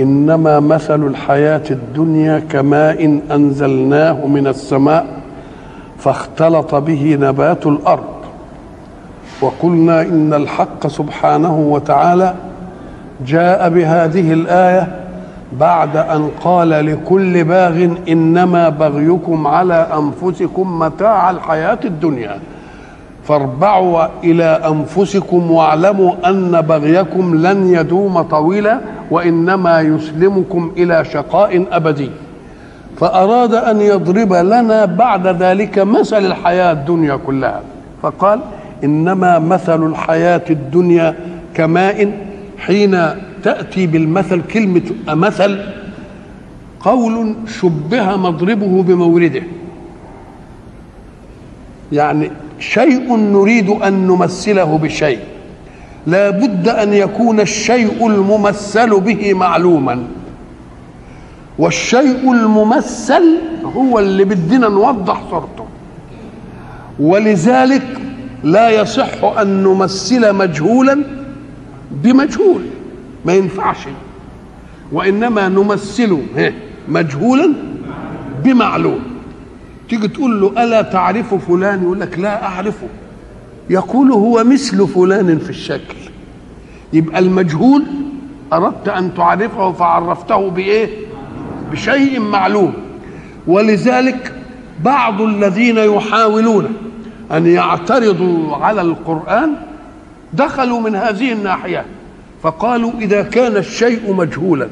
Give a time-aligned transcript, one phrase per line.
[0.00, 5.06] إنما مثل الحياة الدنيا كماء أنزلناه من السماء
[5.98, 8.12] فاختلط به نبات الأرض.
[9.40, 12.34] وقلنا إن الحق سبحانه وتعالى
[13.26, 14.96] جاء بهذه الآية
[15.60, 22.38] بعد أن قال لكل باغ إنما بغيكم على أنفسكم متاع الحياة الدنيا.
[23.24, 28.80] فاربعوا إلى أنفسكم واعلموا أن بغيكم لن يدوم طويلا
[29.12, 32.10] وإنما يسلمكم إلى شقاء أبدي.
[33.00, 37.60] فأراد أن يضرب لنا بعد ذلك مثل الحياة الدنيا كلها.
[38.02, 38.40] فقال
[38.84, 41.14] إنما مثل الحياة الدنيا
[41.54, 42.12] كماء
[42.58, 42.98] حين
[43.42, 45.60] تأتي بالمثل كلمة مثل
[46.80, 49.42] قول شبه مضربه بمورده.
[51.92, 55.18] يعني شيء نريد أن نمثله بشيء.
[56.06, 60.04] لا بد أن يكون الشيء الممثل به معلوما.
[61.58, 65.66] والشيء الممثل هو اللي بدنا نوضح صورته.
[67.00, 67.86] ولذلك
[68.44, 71.04] لا يصح أن نمثل مجهولا
[71.90, 72.62] بمجهول.
[73.24, 73.88] ما ينفعش.
[74.92, 76.18] وإنما نمثل
[76.88, 77.52] مجهولا
[78.44, 79.00] بمعلوم.
[79.88, 82.86] تيجي تقول له ألا تعرف فلان؟ يقول لك لا أعرفه.
[83.70, 85.96] يقول هو مثل فلان في الشكل.
[86.92, 87.84] يبقى المجهول
[88.52, 90.88] أردت أن تعرفه فعرفته بإيه؟
[91.72, 92.72] بشيء معلوم.
[93.46, 94.32] ولذلك
[94.84, 96.68] بعض الذين يحاولون
[97.32, 99.54] أن يعترضوا على القرآن
[100.32, 101.84] دخلوا من هذه الناحية
[102.42, 104.68] فقالوا إذا كان الشيء مجهولا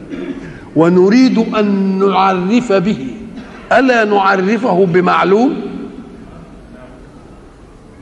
[0.77, 3.07] ونريد أن نعرف به
[3.73, 5.57] ألا نعرفه بمعلوم؟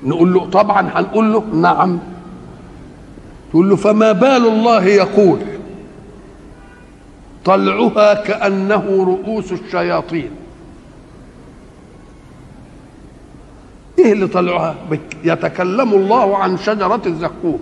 [0.04, 1.98] نقول له طبعا هنقول له نعم.
[3.50, 5.38] تقول له فما بال الله يقول
[7.44, 10.30] طلعها كأنه رؤوس الشياطين.
[13.98, 14.74] إيه اللي طلعها؟
[15.24, 17.58] يتكلم الله عن شجرة الزقوم.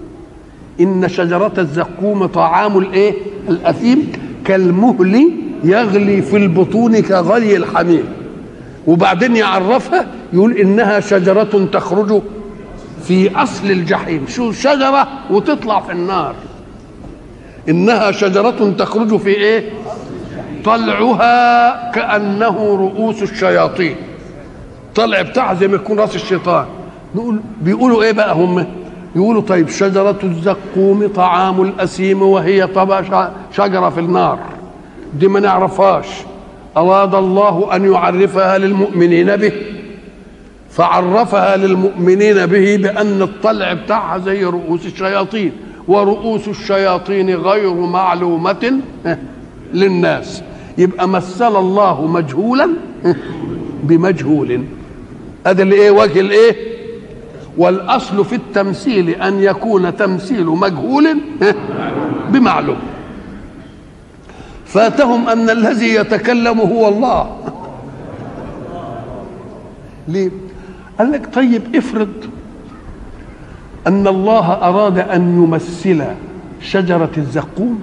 [0.80, 3.14] إن شجرة الزقوم طعام الإيه؟
[3.48, 4.12] الأثيم
[4.44, 5.30] كالمهل
[5.64, 8.04] يغلي في البطون كغلي الحميم.
[8.86, 12.22] وبعدين يعرفها يقول إنها شجرة تخرج
[13.04, 14.24] في أصل الجحيم.
[14.28, 16.34] شو شجرة؟ وتطلع في النار.
[17.68, 19.70] إنها شجرة تخرج في إيه؟
[20.64, 23.96] طلعها كأنه رؤوس الشياطين.
[24.94, 26.66] طلع بتاعها زي ما يكون رأس الشيطان.
[27.14, 28.66] نقول بيقولوا إيه بقى هم؟
[29.16, 34.38] يقولوا طيب شجرة الزقوم طعام الأسيم وهي طبعا شجرة في النار.
[35.14, 36.06] دي ما نعرفهاش.
[36.76, 39.52] أراد الله أن يعرفها للمؤمنين به
[40.70, 45.52] فعرفها للمؤمنين به بأن الطلع بتاعها زي رؤوس الشياطين
[45.88, 48.80] ورؤوس الشياطين غير معلومة
[49.74, 50.42] للناس.
[50.78, 52.70] يبقى مثل الله مجهولا
[53.82, 54.64] بمجهول.
[55.46, 56.56] هذا اللي إيه وجه الإيه؟
[57.58, 61.06] والأصل في التمثيل أن يكون تمثيل مجهول
[62.30, 62.76] بمعلوم.
[64.76, 67.36] فاتهم أن الذي يتكلم هو الله.
[70.08, 70.30] ليه؟
[70.98, 72.12] قال لك طيب افرض
[73.86, 76.04] أن الله أراد أن يمثل
[76.60, 77.80] شجرة الزقوم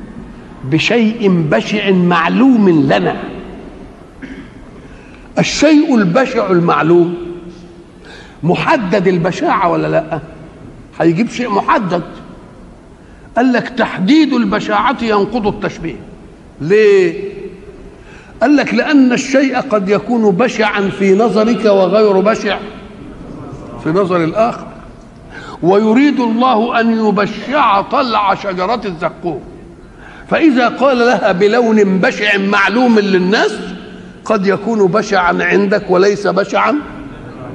[0.64, 3.16] بشيء بشع معلوم لنا.
[5.40, 7.16] الشيء البشع المعلوم
[8.44, 10.20] محدد البشاعة ولا لأ؟
[11.00, 12.04] هيجيب شيء محدد.
[13.38, 16.13] قال لك تحديد البشاعة ينقض التشبيه.
[16.64, 17.34] ليه؟
[18.42, 22.60] قال لك لأن الشيء قد يكون بشعا في نظرك وغير بشع
[23.84, 24.68] في نظر الآخر.
[25.64, 29.42] ويريد الله أن يبشع طلع شجرة الزقوم.
[30.30, 33.56] فإذا قال لها بلون بشع معلوم للناس
[34.26, 36.76] قد يكون بشعا عندك وليس بشعا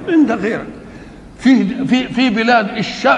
[0.09, 0.67] عند غيرك.
[1.38, 2.69] في في في بلاد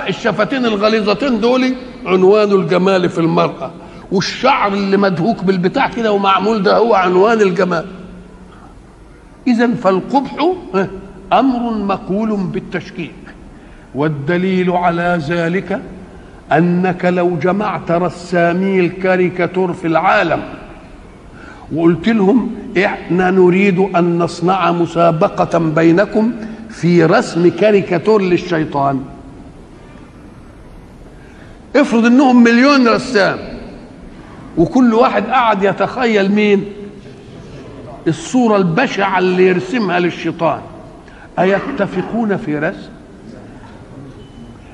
[0.08, 1.74] الشفتين الغليظتين دول
[2.06, 3.70] عنوان الجمال في المرأة.
[4.12, 7.86] والشعر اللي مدهوك بالبتاع كده ومعمول ده هو عنوان الجمال.
[9.46, 10.52] إذا فالقبح
[11.32, 13.12] أمر مقول بالتشكيك.
[13.94, 15.80] والدليل على ذلك
[16.52, 20.42] أنك لو جمعت رسامي الكاريكاتور في العالم
[21.74, 22.54] وقلت لهم
[22.84, 26.32] إحنا نريد أن نصنع مسابقة بينكم
[26.70, 29.00] في رسم كاريكاتور للشيطان.
[31.76, 33.38] افرض إنهم مليون رسام.
[34.56, 36.64] وكل واحد قعد يتخيل مين؟
[38.08, 40.60] الصورة البشعة اللي يرسمها للشيطان.
[41.38, 42.90] أيتفقون في رسم؟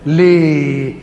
[0.06, 0.94] ليه؟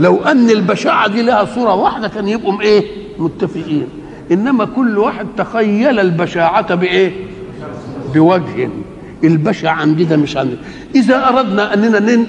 [0.00, 2.84] لو أن البشاعة دي لها صورة واحدة كان يبقوا إيه؟
[3.18, 3.86] متفقين.
[4.32, 7.12] إنما كل واحد تخيل البشاعة بإيه؟
[8.14, 8.68] بوجه.
[9.24, 10.58] البشع عندنا مش عندنا
[10.94, 12.20] إذا أردنا أننا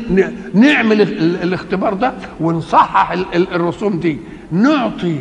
[0.53, 1.01] نعمل
[1.43, 4.17] الاختبار ده ونصحح الرسوم دي
[4.51, 5.15] نعطي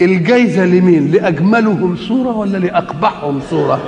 [0.00, 3.80] الجايزة لمين؟ لأجملهم صورة ولا لأقبحهم صورة؟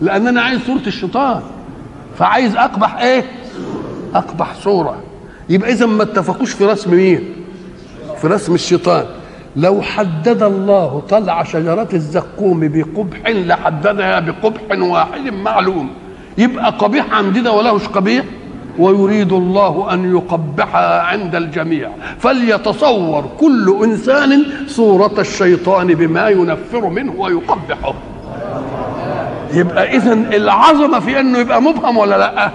[0.00, 1.40] لأن أنا عايز صورة الشيطان.
[2.18, 3.24] فعايز أقبح إيه؟
[4.14, 5.02] أقبح صورة.
[5.48, 7.24] يبقى إذا ما اتفقوش في رسم مين؟
[8.20, 9.04] في رسم الشيطان.
[9.56, 15.90] لو حدد الله طلع شجرة الزقوم بقبح لحددها بقبح واحد معلوم.
[16.38, 18.24] يبقى قبيح عندنا ولهش قبيح؟
[18.78, 21.90] ويريد الله أن يقبحها عند الجميع.
[22.18, 27.94] فليتصور كل إنسان صورة الشيطان بما ينفر منه ويقبحه.
[29.54, 32.50] يبقى إذا العظمة في إنه يبقى مبهم ولا لأ؟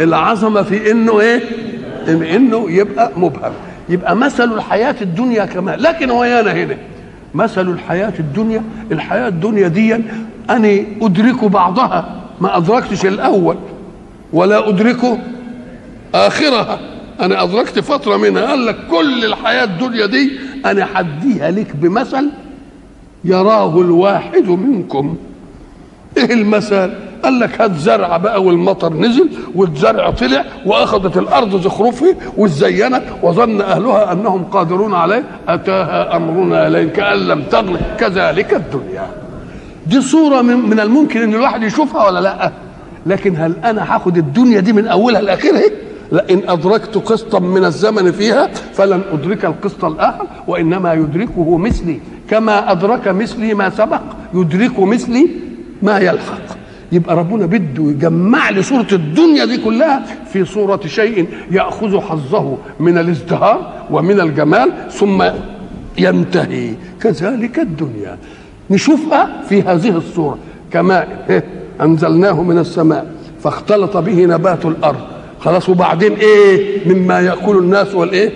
[0.00, 1.40] العظمة في إنه إيه؟
[2.08, 3.52] إنه يبقى مبهم.
[3.88, 6.76] يبقى مثل الحياة الدنيا كما لكن ويانا هنا.
[7.34, 9.94] مثل الحياة الدنيا الحياة الدنيا دي
[10.50, 12.20] أنا أدرك بعضها.
[12.40, 13.56] ما أدركتش الأول.
[14.32, 15.18] ولا أدرك
[16.14, 16.78] آخرها.
[17.20, 20.30] أنا أدركت فترة منها قال لك كل الحياة الدنيا دي
[20.66, 22.30] أنا حديها لك بمثل
[23.24, 25.16] يراه الواحد منكم.
[26.16, 26.90] إيه المثل؟
[27.24, 34.12] قال لك هات زرع بقى والمطر نزل والزرع طلع وأخذت الأرض زخرفه وزينت وظن أهلها
[34.12, 35.24] أنهم قادرون عليه.
[35.48, 39.06] أتاها أمرنا ليل كان لم تغن كذلك الدنيا.
[39.86, 42.52] دي صورة من, من الممكن إن الواحد يشوفها ولا لأ؟
[43.06, 45.62] لكن هل أنا هاخد الدنيا دي من أولها لآخرها؟
[46.12, 52.00] لئن أدركت قسطا من الزمن فيها فلن أدرك القسط الآخر وإنما يدركه مثلي.
[52.30, 54.00] كما أدرك مثلي ما سبق
[54.34, 55.28] يدرك مثلي
[55.82, 56.42] ما يلحق.
[56.92, 60.02] يبقى ربنا بده يجمع لي صورة الدنيا دي كلها
[60.32, 65.24] في صورة شيء يأخذ حظه من الازدهار ومن الجمال ثم
[65.98, 66.74] ينتهي.
[67.00, 68.18] كذلك الدنيا.
[68.70, 70.38] نشوفها في هذه الصورة.
[70.72, 71.26] كماء
[71.80, 75.09] أنزلناه من السماء فاختلط به نبات الأرض.
[75.40, 78.32] خلاص وبعدين إيه؟ مما يأكل الناس والإيه؟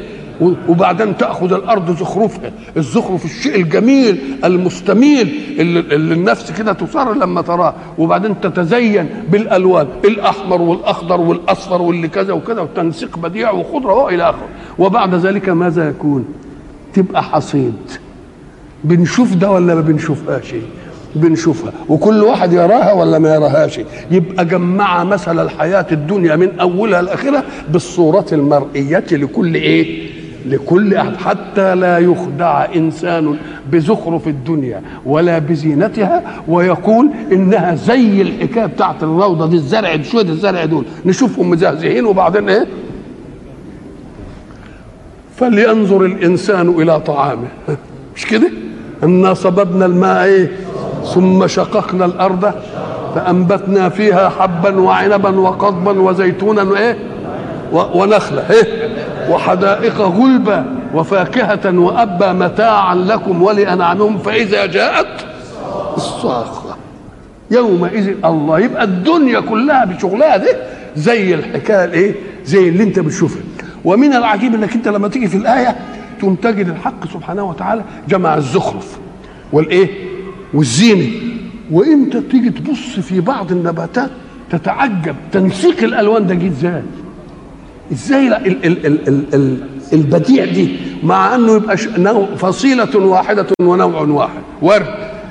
[0.69, 5.81] وبعدين تأخذ الأرض زخرفها الزخرف الشيء الجميل المستميل اللي,
[6.15, 7.75] النفس كده تصر لما تراه.
[7.99, 14.49] وبعدين تتزين بالألوان الأحمر والأخضر والأصفر واللي كذا وكذا وتنسيق بديع وخضرة وإلى آخره.
[14.79, 16.25] وبعد ذلك ماذا يكون؟
[16.95, 17.75] تبقى حصيد.
[18.85, 20.55] بنشوف ده ولا ما بنشوفهاش؟
[21.15, 21.73] بنشوفها.
[21.89, 23.81] وكل واحد يراها ولا ما يراهاش؟
[24.11, 30.09] يبقى جمع مثل الحياة الدنيا من أولها لآخرها بالصورة المرئية لكل إيه؟
[30.47, 31.17] لكل أحد.
[31.17, 33.37] حتى لا يخدع إنسان
[33.73, 40.85] بزخرف الدنيا ولا بزينتها ويقول إنها زي الحكاية بتاعت الروضة دي الزرع شوية الزرع دول.
[41.07, 42.67] نشوفهم مزهزهين وبعدين إيه؟
[45.37, 47.49] فلينظر الإنسان إلى طعامه.
[48.17, 48.51] مش كده؟
[49.03, 50.51] إنا صببنا الماء إيه؟
[51.05, 52.53] ثم شققنا الأرض
[53.15, 56.99] فأنبتنا فيها حبا وعنبا وقضبا وزيتونا وإيه؟
[57.73, 58.89] ونخله إيه؟
[59.31, 65.07] وحدائق غلبا وفاكهة وأبا متاعا لكم ولأنعامهم فإذا جاءت
[65.97, 66.77] الصاخة.
[67.51, 70.57] يومئذ الله يبقى الدنيا كلها بشغلها ده
[70.97, 73.43] زي الحكاية الايه زي اللي أنت بتشوفها.
[73.85, 75.77] ومن العجيب إنك أنت لما تيجي في الآية
[76.19, 78.99] تقوم تجد الحق سبحانه وتعالى جمع الزخرف
[79.53, 80.14] والإيه؟
[80.55, 81.07] والزينة.
[81.71, 84.11] وانت تيجي تبص في بعض النباتات
[84.51, 86.83] تتعجب تنسيق الألوان ده جه إزاي؟
[87.93, 88.35] إزاي ال
[88.67, 89.59] ال ال ال ال
[89.93, 90.69] البديع دي
[91.03, 91.77] مع إنه يبقى
[92.39, 94.43] فصيلة واحدة ونوع واحد.
[94.63, 94.87] ورد.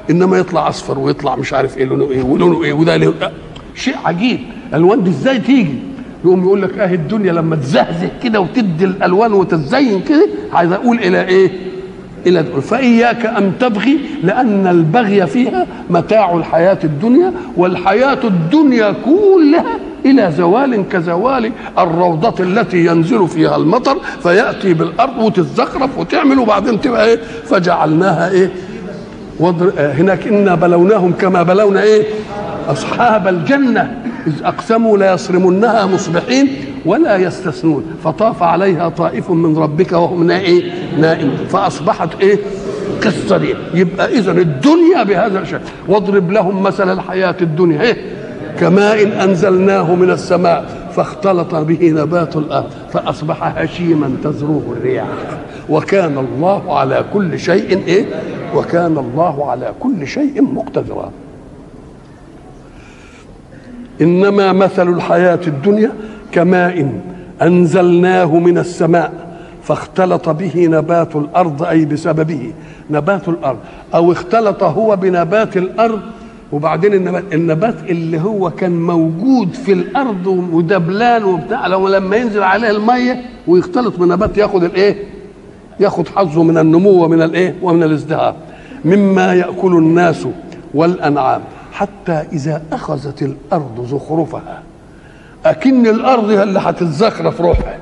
[0.10, 3.14] إنما يطلع أصفر ويطلع مش عارف إيه لونه إيه ولونه إيه وده له
[3.76, 4.40] شيء عجيب.
[4.70, 5.76] الألوان دي إزاي تيجي؟
[6.26, 11.26] يقوم يقول لك اهي الدنيا لما تزهزه كده وتدي الألوان وتتزين كده عايز أقول إلى
[11.28, 11.52] إيه؟
[12.28, 20.84] إلى فإياك أن تبغي لأن البغي فيها متاع الحياة الدنيا والحياة الدنيا كلها إلى زوال
[20.92, 28.50] كزوال الروضة التي ينزل فيها المطر فيأتي بالأرض وتتزخرف وتعمل وبعدين تبقى إيه؟ فجعلناها إيه؟
[29.40, 29.72] وضر...
[29.78, 32.04] هناك إنا بلوناهم كما بلونا إيه؟
[32.70, 33.98] أصحاب الجنة.
[34.28, 36.48] إذ أقسموا ليصرمنها مصبحين.
[36.86, 37.84] ولا يستثنون.
[38.04, 40.62] فطاف عليها طائف من ربك وهم نائم
[41.00, 41.32] نائم.
[41.50, 42.38] فأصبحت إيه؟
[43.04, 47.82] قصه دي يبقى اذا الدنيا بهذا الشكل واضرب لهم مثل الحياة الدنيا.
[47.82, 47.98] إيه؟
[48.60, 52.70] كماء أنزلناه من السماء فاختلط به نبات الأرض.
[52.94, 55.08] فأصبح هشيما تذروه الرياح.
[55.70, 58.06] وكان الله على كل شيء إيه؟
[58.56, 61.12] وكان الله على كل شيء مقتدرا.
[64.02, 65.92] إنما مثل الحياة الدنيا
[66.34, 66.92] كماء
[67.42, 69.14] أنزلناه من السماء
[69.64, 72.54] فاختلط به نبات الأرض أي بسببه
[72.90, 73.58] نبات الأرض
[73.94, 76.00] أو اختلط هو بنبات الأرض
[76.52, 82.70] وبعدين النبات, النبات اللي هو كان موجود في الأرض ودبلان وبتاع لو لما ينزل عليه
[82.72, 84.96] المية ويختلط بنبات ياخد الإيه؟
[85.80, 88.36] ياخد حظه من النمو ومن الإيه؟ ومن الازدهار
[88.86, 90.28] مما يأكل الناس
[90.74, 94.64] والأنعام حتى إذا أخذت الأرض زخرفها
[95.46, 97.78] أكن الأرض هي اللي هتتزخرف روحها.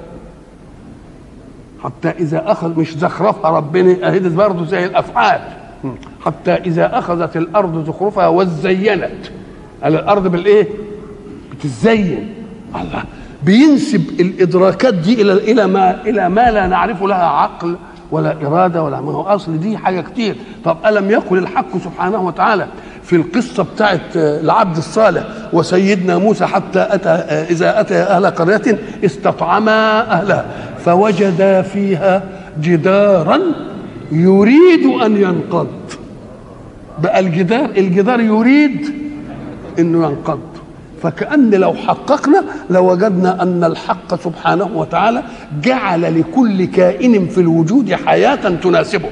[1.84, 5.42] حتى إذا اخذ مش زخرفها ربنا أهدت برضه زي الأفعال.
[6.26, 9.28] حتى إذا أخذت الأرض زخرفها وزينت.
[9.84, 10.68] على الأرض بالإيه؟
[11.52, 12.34] بتزين
[12.76, 13.04] الله.
[13.44, 17.76] بينسب الإدراكات دي إلى إلى ما إلى ما لا نعرف لها عقل
[18.12, 19.22] ولا إرادة ولا ما هو.
[19.22, 20.36] أصل دي حاجة كتير.
[20.66, 22.68] طب ألم يقل الحق سبحانه وتعالى
[23.04, 27.10] في القصة بتاعت العبد الصالح وسيدنا موسى حتى أتى
[27.54, 30.46] إذا أتى أهل قرية استطعما أهلها
[30.86, 32.24] فوجدا فيها
[32.62, 33.40] جدارا
[34.12, 35.68] يريد أن ينقض.
[37.04, 38.94] بقى الجدار الجدار يريد
[39.80, 40.40] أنه ينقض.
[41.04, 45.24] فكأن لو حققنا لوجدنا أن الحق سبحانه وتعالى
[45.64, 49.10] جعل لكل كائن في الوجود حياة تناسبه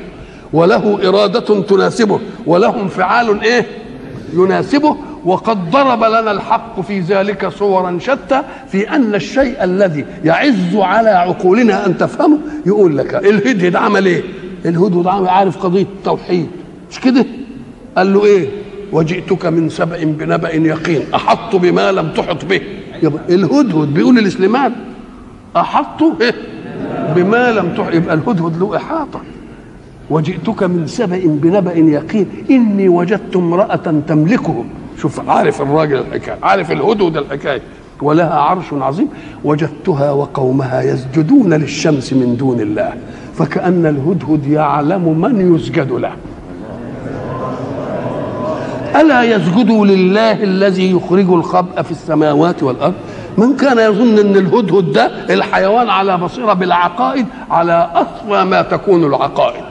[0.54, 3.66] وله إرادة تناسبه وله انفعال إيه؟
[4.34, 11.10] يناسبه وقد ضرب لنا الحق في ذلك صورا شتى في أن الشيء الذي يعز على
[11.10, 14.24] عقولنا أن تفهمه يقول لك الهدهد عمل إيه؟
[14.66, 16.48] الهدهد عمل عارف قضية التوحيد.
[16.92, 17.26] مش كده؟
[17.98, 18.48] قال له إيه؟
[18.92, 21.02] وجئتك من سبع بنبأ يقين.
[21.16, 22.62] أحط بما لم تحط به.
[23.04, 24.72] يبقى الهدهد بيقول لسليمان
[26.22, 26.36] إيه
[27.16, 29.22] بما لم تحط يبقى الهدهد له إحاطة.
[30.10, 32.28] وجئتك من سبأ بنبأ يقين.
[32.52, 34.66] إني وجدت امرأة تملكهم
[35.02, 37.62] شوف عارف الراجل الحكاية عارف الهدهد الحكاية.
[38.02, 39.08] ولها عرش عظيم.
[39.44, 42.94] وجدتها وقومها يسجدون للشمس من دون الله.
[43.34, 46.12] فكأن الهدهد يعلم من يسجد له.
[49.02, 52.94] ألا يسجدوا لله الذي يخرج الخبأ في السماوات والأرض؟
[53.38, 59.69] من كان يظن أن الهدهد ده الحيوان على بصيرة بالعقائد على اصفى ما تكون العقائد.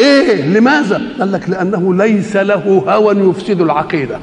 [0.00, 4.18] إيه لماذا؟ قال لك لأنه ليس له هوى يفسد العقيدة.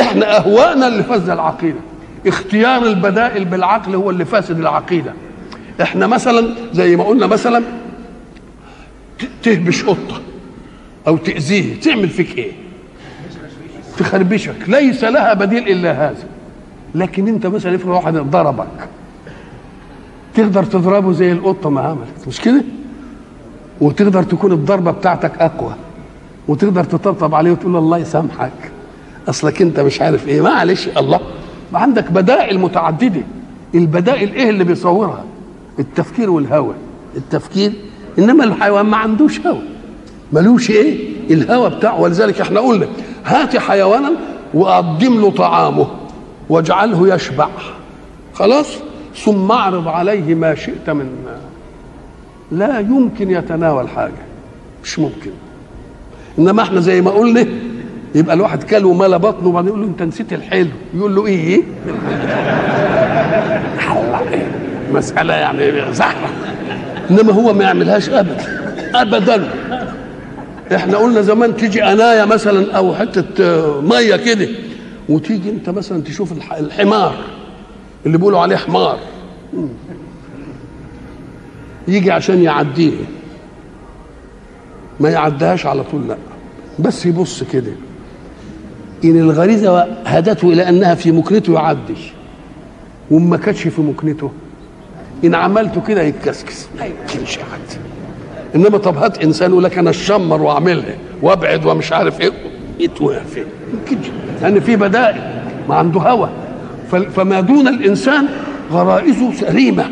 [0.00, 1.78] إحنا اهواءنا اللي فسد العقيدة.
[2.26, 5.12] اختيار البدائل بالعقل هو اللي فاسد العقيدة.
[5.82, 7.62] إحنا مثلا زي ما قلنا مثلا
[9.42, 10.20] تهبش قطة
[11.06, 11.80] أو تأذيه.
[11.80, 12.52] تعمل فيك إيه؟
[13.98, 14.54] تخربشك.
[14.68, 16.24] ليس لها بديل إلا هذا.
[16.94, 18.88] لكن أنت مثلا افرض واحد ضربك.
[20.34, 22.28] تقدر تضربه زي القطة ما عملت.
[22.28, 22.64] مش كده؟
[23.80, 25.74] وتقدر تكون الضربة بتاعتك أقوى
[26.48, 28.52] وتقدر تطبطب عليه وتقول له الله يسامحك.
[29.28, 30.40] أصلك أنت مش عارف إيه.
[30.40, 31.20] معلش الله.
[31.72, 33.22] ما عندك بدائل متعددة.
[33.74, 35.24] البدائل إيه اللي بيصورها؟
[35.78, 36.74] التفكير والهوى.
[37.16, 37.72] التفكير
[38.18, 39.62] إنما الحيوان ما عندوش هوى.
[40.32, 42.00] ملوش إيه؟ الهوى بتاعه.
[42.00, 42.86] ولذلك إحنا قلنا
[43.24, 44.12] هات حيوانا
[44.54, 45.86] وقدم له طعامه
[46.48, 47.48] واجعله يشبع.
[48.34, 48.66] خلاص؟
[49.24, 51.06] ثم اعرض عليه ما شئت من
[52.52, 54.12] لا يمكن يتناول حاجة.
[54.84, 55.30] مش ممكن.
[56.38, 57.46] إنما إحنا زي ما قلنا
[58.14, 60.68] يبقى الواحد كل وملا بطنه وبعدين يقول له أنت نسيت الحلو.
[60.94, 61.62] يقول له إيه؟
[64.92, 66.28] مسألة يعني زحمة.
[67.10, 68.72] إنما هو ما يعملهاش ابدا.
[68.94, 69.48] ابدا.
[70.74, 74.48] إحنا قلنا زمان تيجي اناية مثلا أو حتة مية كده
[75.08, 77.14] وتيجي أنت مثلا تشوف الحمار
[78.06, 78.98] اللي بيقولوا عليه حمار.
[81.88, 82.92] يجي عشان يعديه.
[85.00, 86.16] ما يعديهاش على طول لا.
[86.78, 87.72] بس يبص كده.
[89.04, 91.94] إن الغريزة هدته إلى أنها في مكنته يعدي
[93.10, 94.30] وما كانتش في مكنته
[95.24, 96.66] إن عملته كده يتكسكس.
[96.78, 97.78] ما يمكنش يعدي
[98.54, 102.32] إنما طب هات إنسان يقول لك أنا أشمر وأعملها وأبعد ومش عارف إيه.
[102.80, 104.06] يتوقع فين يمكنش.
[104.42, 106.30] لأن في بدائل ما عنده هوى
[106.90, 108.28] فما دون الإنسان
[108.72, 109.90] غرائزه سليمة.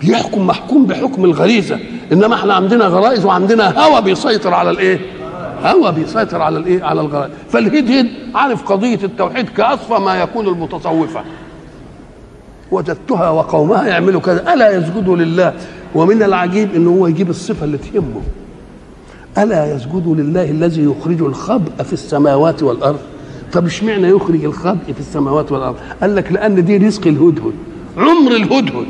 [0.00, 1.78] بيحكم محكوم بحكم الغريزة.
[2.12, 5.00] إنما إحنا عندنا غرائز وعندنا هوى بيسيطر على الإيه؟
[5.64, 7.32] هوى بيسيطر على الإيه؟ على الغرائز.
[7.48, 11.20] فالهدهد عارف قضية التوحيد كأصفى ما يكون المتصوفة.
[12.70, 14.54] وجدتها وقومها يعملوا كذا.
[14.54, 15.54] ألا يسجدوا لله؟
[15.94, 18.22] ومن العجيب ان هو يجيب الصفة اللي تهمه.
[19.38, 22.98] ألا يسجدوا لله الذي يخرج الخبء في السماوات والأرض؟
[23.52, 27.52] طب اشمعنى يخرج الخبء في السماوات والأرض؟ قال لك لأن دي رزق الهدهد.
[27.96, 28.86] عمر الهدهد.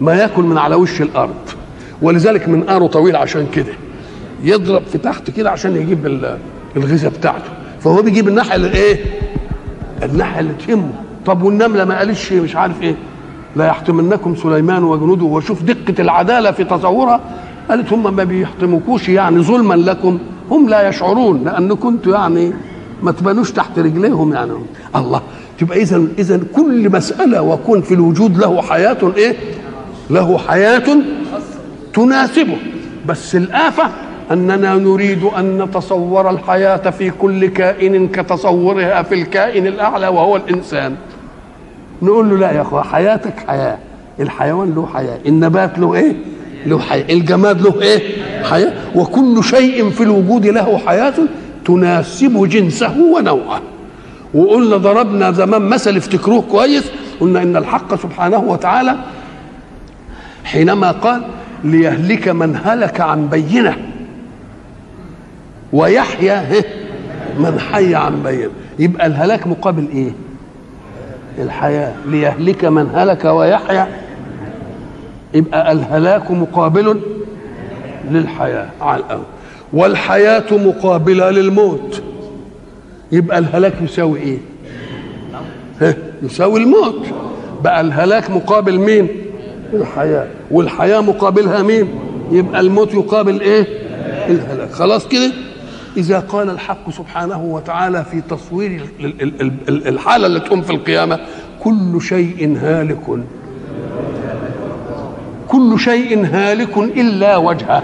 [0.00, 1.34] ما ياكل من على وش الأرض.
[2.02, 3.72] ولذلك منقاره طويل عشان كده.
[4.42, 6.38] يضرب في تحت كده عشان يجيب ال-
[6.76, 7.50] الغذاء بتاعته.
[7.80, 9.04] فهو بيجيب الناحية اللي إيه؟
[10.02, 10.90] الناحية اللي تهمه.
[11.26, 12.94] طب والنملة ما قالتش مش عارف إيه.
[13.56, 15.24] لا يحتمنكم سليمان وجنوده.
[15.24, 17.20] وشوف دقة العدالة في تصورها
[17.68, 20.18] قالت هم ما بيحتمكوش يعني ظلما لكم.
[20.50, 22.52] هم لا يشعرون لانكم أنتوا يعني
[23.02, 24.52] ما تبانوش تحت رجليهم يعني.
[24.96, 25.22] الله.
[25.58, 29.36] تبقى اذا اذا كل مسألة وكون في الوجود له حياة إيه؟
[30.10, 30.82] له حياة
[31.94, 32.56] تناسبه.
[33.06, 33.90] بس الآفة
[34.30, 40.94] أننا نريد أن نتصور الحياة في كل كائن كتصورها في الكائن الأعلى وهو الإنسان.
[42.02, 43.78] نقول له لا يا أخوة حياتك حياة
[44.20, 46.12] الحيوان له حياة النبات له إيه؟
[46.66, 48.72] له حياة الجماد له إيه؟ حياة.
[48.94, 51.14] وكل شيء في الوجود له حياة
[51.64, 53.60] تناسب جنسه ونوعه.
[54.34, 56.84] وقلنا ضربنا زمان مثل افتكروه كويس
[57.20, 58.96] قلنا إن الحق سبحانه وتعالى
[60.52, 61.22] حينما قال
[61.64, 63.76] ليهلك من هلك عن بينة.
[65.72, 66.62] ويحيى
[67.38, 68.50] من حي عن بينة.
[68.78, 70.12] يبقى الهلاك مقابل إيه؟
[71.38, 71.92] الحياة.
[72.06, 73.86] ليهلك من هلك ويحيى.
[75.34, 77.00] يبقى الهلاك مقابل
[78.10, 79.24] للحياة على الأول
[79.72, 82.02] والحياة مقابلة للموت.
[83.12, 84.38] يبقى الهلاك يساوي إيه؟
[86.22, 87.06] يساوي الموت.
[87.64, 89.08] بقى الهلاك مقابل مين؟
[89.72, 90.26] الحياة.
[90.50, 91.88] والحياة مقابلها مين؟
[92.32, 93.66] يبقى الموت يقابل إيه؟
[94.28, 94.70] الهلاك.
[94.72, 95.32] خلاص كده؟
[95.96, 100.70] إذا قال الحق سبحانه وتعالى في تصوير ال- ال- ال- ال- الحالة اللي تقوم في
[100.70, 101.18] القيامة
[101.60, 102.98] كل شيء هالك.
[105.48, 107.82] كل شيء هالك إلا وجهه.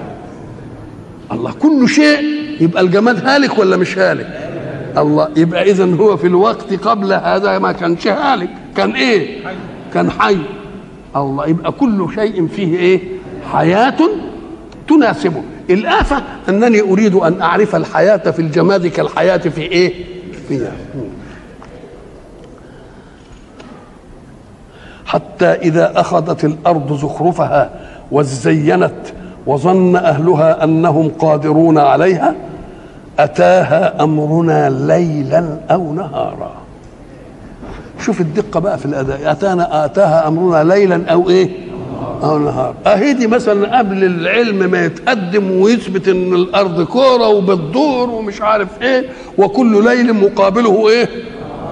[1.33, 2.19] الله كل شيء.
[2.61, 4.51] يبقى الجماد هالك ولا مش هالك؟
[4.99, 8.49] الله يبقى اذا هو في الوقت قبل هذا ما كانش هالك.
[8.77, 9.39] كان إيه؟
[9.95, 10.39] كان حي.
[11.17, 13.01] الله يبقى كل شيء فيه إيه؟
[13.53, 13.97] حياة
[14.89, 15.43] تناسبه.
[15.71, 20.05] الآفة أنني أريد أن أعرف الحياة في الجماد كالحياة في إيه؟
[20.49, 20.73] فيها.
[25.07, 27.71] حتى إذا أخذت الأرض زخرفها
[28.13, 28.93] وزينت
[29.47, 32.35] وظن أهلها أنهم قادرون عليها
[33.19, 36.66] أتاها أمرنا ليلا أو نهارا.
[38.07, 39.21] شوف الدقة بقى في الأداء.
[39.31, 41.51] أتانا أتاها أمرنا ليلا أو إيه؟
[42.23, 42.75] أو نهار.
[42.87, 49.05] أهي دي مثلا قبل العلم ما يتقدم ويثبت إن الأرض كورة وبتدور ومش عارف إيه
[49.39, 51.09] وكل ليل مقابله إيه؟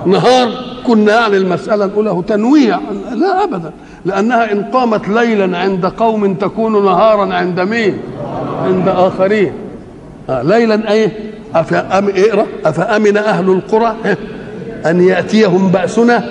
[0.06, 0.48] نهار.
[0.86, 2.78] كنا يعني المسألة له تنويع.
[3.14, 3.70] لا أبدا.
[4.04, 7.98] لأنها إن قامت ليلا عند قوم تكون نهارا عند مين؟
[8.64, 9.52] عند آخرين.
[10.30, 11.12] آه ليلا إيه
[11.54, 12.46] أفأم إقرأ.
[12.64, 13.96] افامن أهل القرى؟
[14.84, 16.24] إيه؟ أن يأتيهم بأسنا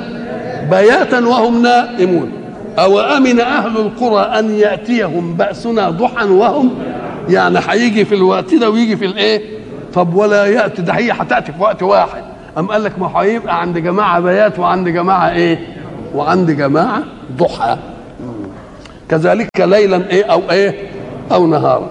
[0.69, 2.31] بياتا وهم نائمون.
[2.79, 6.73] أو امن أهل القرى أن يأتيهم بأسنا ضحى وهم؟
[7.29, 9.41] يعني هيجي في الوقت ده ويجي في الإيه؟
[9.93, 12.23] طب ولا يأتي ده هي هتأتي في وقت واحد.
[12.57, 15.59] أم قال لك ما هيبقى عند جماعة بيات وعند جماعة إيه؟
[16.15, 17.03] وعند جماعة
[17.37, 17.77] ضحى.
[19.09, 20.87] كذلك ليلا إيه؟ أو إيه؟
[21.31, 21.89] أو نهارا.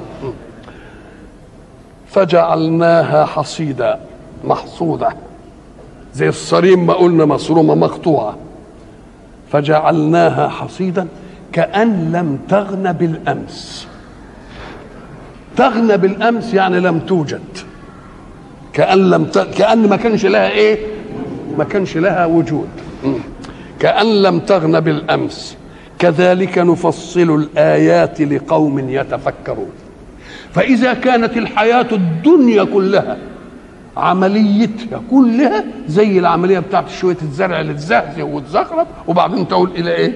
[2.07, 4.01] فجعلناها حصيدا
[4.45, 5.09] محصودة
[6.15, 8.37] زي الصريم ما قلنا مصرومة مقطوعة.
[9.53, 11.09] فجعلناها حصيدا
[11.53, 13.87] كأن لم تغن بالأمس.
[15.57, 17.41] تغنى بالأمس يعني لم توجد.
[18.73, 19.39] كأن لم ت...
[19.39, 20.79] كأن ما كانش لها إيه؟
[21.59, 22.69] ما كانش لها وجود.
[23.81, 25.57] كأن لم تغن بالأمس.
[25.99, 29.71] كذلك نفصل الآيات لقوم يتفكرون.
[30.53, 33.17] فإذا كانت الحياة الدنيا كلها
[33.97, 40.13] عمليتها كلها زي العملية بتاعت شوية الزرع اللي تزهزه وتزخرف وبعدين تقول إلى إيه؟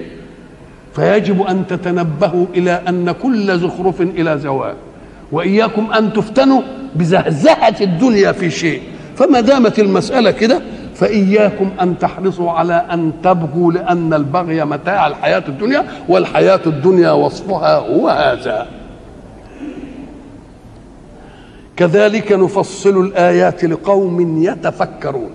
[0.95, 4.73] فيجب أن تتنبهوا إلى أن كل زخرف إلى زوال
[5.31, 6.61] وإياكم أن تفتنوا
[6.95, 8.81] بزهزهة الدنيا في شيء
[9.15, 10.61] فما دامت المسألة كده
[10.95, 18.09] فإياكم أن تحرصوا على أن تبغوا لأن البغي متاع الحياة الدنيا والحياة الدنيا وصفها هو
[18.09, 18.67] هذا
[21.77, 25.29] كذلك نفصل الآيات لقوم يتفكرون.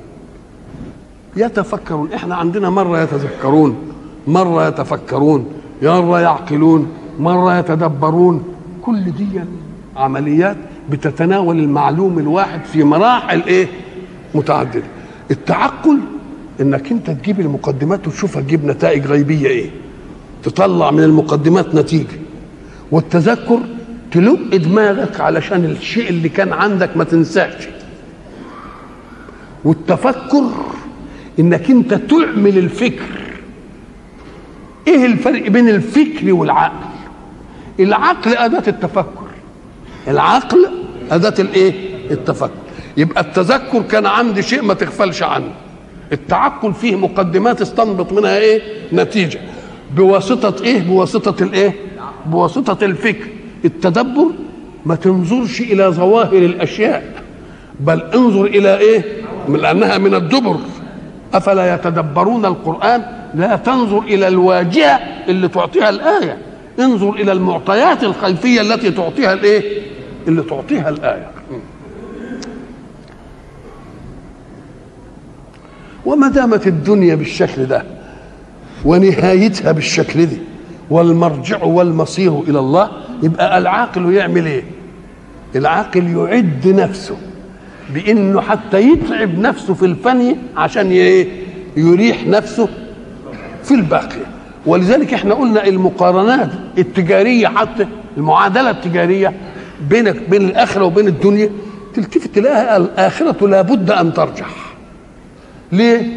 [1.37, 2.13] يتفكرون.
[2.13, 3.77] إحنا عندنا مرة يتذكرون
[4.27, 5.47] مرة يتفكرون
[5.83, 6.89] مرة يعقلون
[7.21, 8.45] مرة يتدبرون.
[8.83, 9.27] كل دي
[9.97, 10.57] عمليات
[10.91, 13.69] بتتناول المعلوم الواحد في مراحل إيه؟
[14.35, 14.83] متعددة.
[15.31, 15.99] التعقل
[16.61, 19.71] إنك أنت تجيب المقدمات وتشوفها تجيب نتائج غيبية إيه؟
[20.43, 22.19] تطلع من المقدمات نتيجة.
[22.93, 23.59] والتذكر
[24.12, 27.68] تلق دماغك علشان الشيء اللي كان عندك ما تنساش.
[29.64, 30.51] والتفكر
[31.40, 33.22] إنك أنت تعمل الفكر.
[34.88, 36.87] إيه الفرق بين الفكر والعقل؟
[37.81, 39.27] العقل أداة التفكر.
[40.09, 40.68] العقل
[41.11, 41.72] أداة الإيه؟
[42.11, 42.51] التفكر.
[42.96, 45.53] يبقى التذكر كان عندي شيء ما تغفلش عنه.
[46.12, 49.40] التعقل فيه مقدمات استنبط منها إيه؟ نتيجة.
[49.96, 51.75] بواسطة إيه؟ بواسطة الإيه؟
[52.27, 53.29] بواسطة الفكر.
[53.64, 54.27] التدبر
[54.87, 57.12] ما تنظرش إلى ظواهر الأشياء
[57.81, 59.05] بل انظر إلى إيه؟
[59.48, 60.57] لأنها من الدبر.
[61.35, 63.03] أفلا يتدبرون القرآن؟
[63.35, 66.38] لا تنظر إلى الواجهة اللي تعطيها الآية.
[66.81, 69.83] انظر إلى المعطيات الخلفية التي تعطيها الإيه؟
[70.29, 71.31] اللي تعطيها الآية.
[76.07, 77.83] وما دامت الدنيا بالشكل ده
[78.85, 80.37] ونهايتها بالشكل ده
[80.90, 82.90] والمرجع والمصير إلى الله
[83.23, 84.63] يبقى العاقل يعمل إيه؟
[85.57, 87.17] العاقل يعد نفسه
[87.95, 91.29] بإنه حتى يتعب نفسه في الفني عشان إيه؟
[91.77, 92.69] يريح نفسه
[93.65, 94.27] في الباقيه
[94.67, 99.33] ولذلك إحنا قلنا المقارنات التجارية حتى المعادلة التجارية
[99.91, 101.51] بينك بين الآخرة وبين الدنيا
[101.95, 104.75] تلتفت تلاقيها الآخرة لابد أن ترجح.
[105.73, 106.17] ليه؟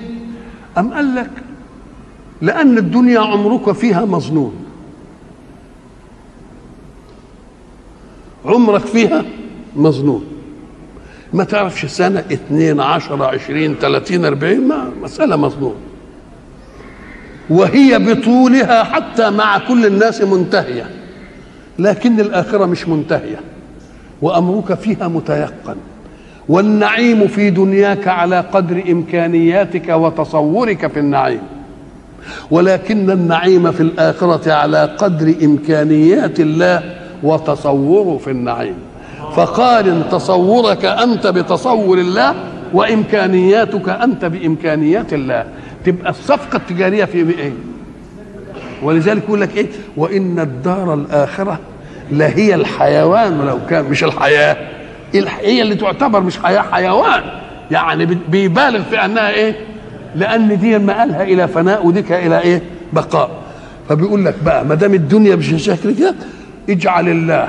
[0.77, 1.29] أم قال لك
[2.41, 4.64] لأن الدنيا عمرك فيها مظنون.
[8.45, 9.25] عمرك فيها؟
[9.75, 10.25] مظنون.
[11.33, 15.75] ما تعرفش سنة اثنين عشرة عشرين ثلاثين أربعين؟ ما مسألة مظنون.
[17.49, 20.89] وهي بطولها حتى مع كل الناس منتهية.
[21.79, 23.39] لكن الآخرة مش منتهية.
[24.21, 25.75] وأمرك فيها متيقن.
[26.49, 31.41] والنعيم في دنياك على قدر إمكانياتك وتصورك في النعيم.
[32.51, 38.75] ولكن النعيم في الآخرة على قدر إمكانيات الله وتصوره في النعيم.
[39.35, 42.35] فقارن تصورك أنت بتصور الله
[42.73, 45.45] وإمكانياتك أنت بإمكانيات الله.
[45.85, 47.51] تبقى الصفقة التجارية في إيه؟
[48.83, 51.59] ولذلك يقول لك إيه؟ وإن الدار الآخرة
[52.11, 54.57] لهي الحيوان لو كان مش الحياة.
[55.41, 57.21] هي اللي تعتبر مش حياة حيوان.
[57.71, 59.55] يعني بيبالغ في أنها إيه؟
[60.15, 62.61] لأن دي مآلها إلى فناء وديك إلى إيه؟
[62.93, 63.29] بقاء.
[63.89, 66.15] فبيقول لك بقى ما دام الدنيا بشكل كده
[66.69, 67.47] اجعل الله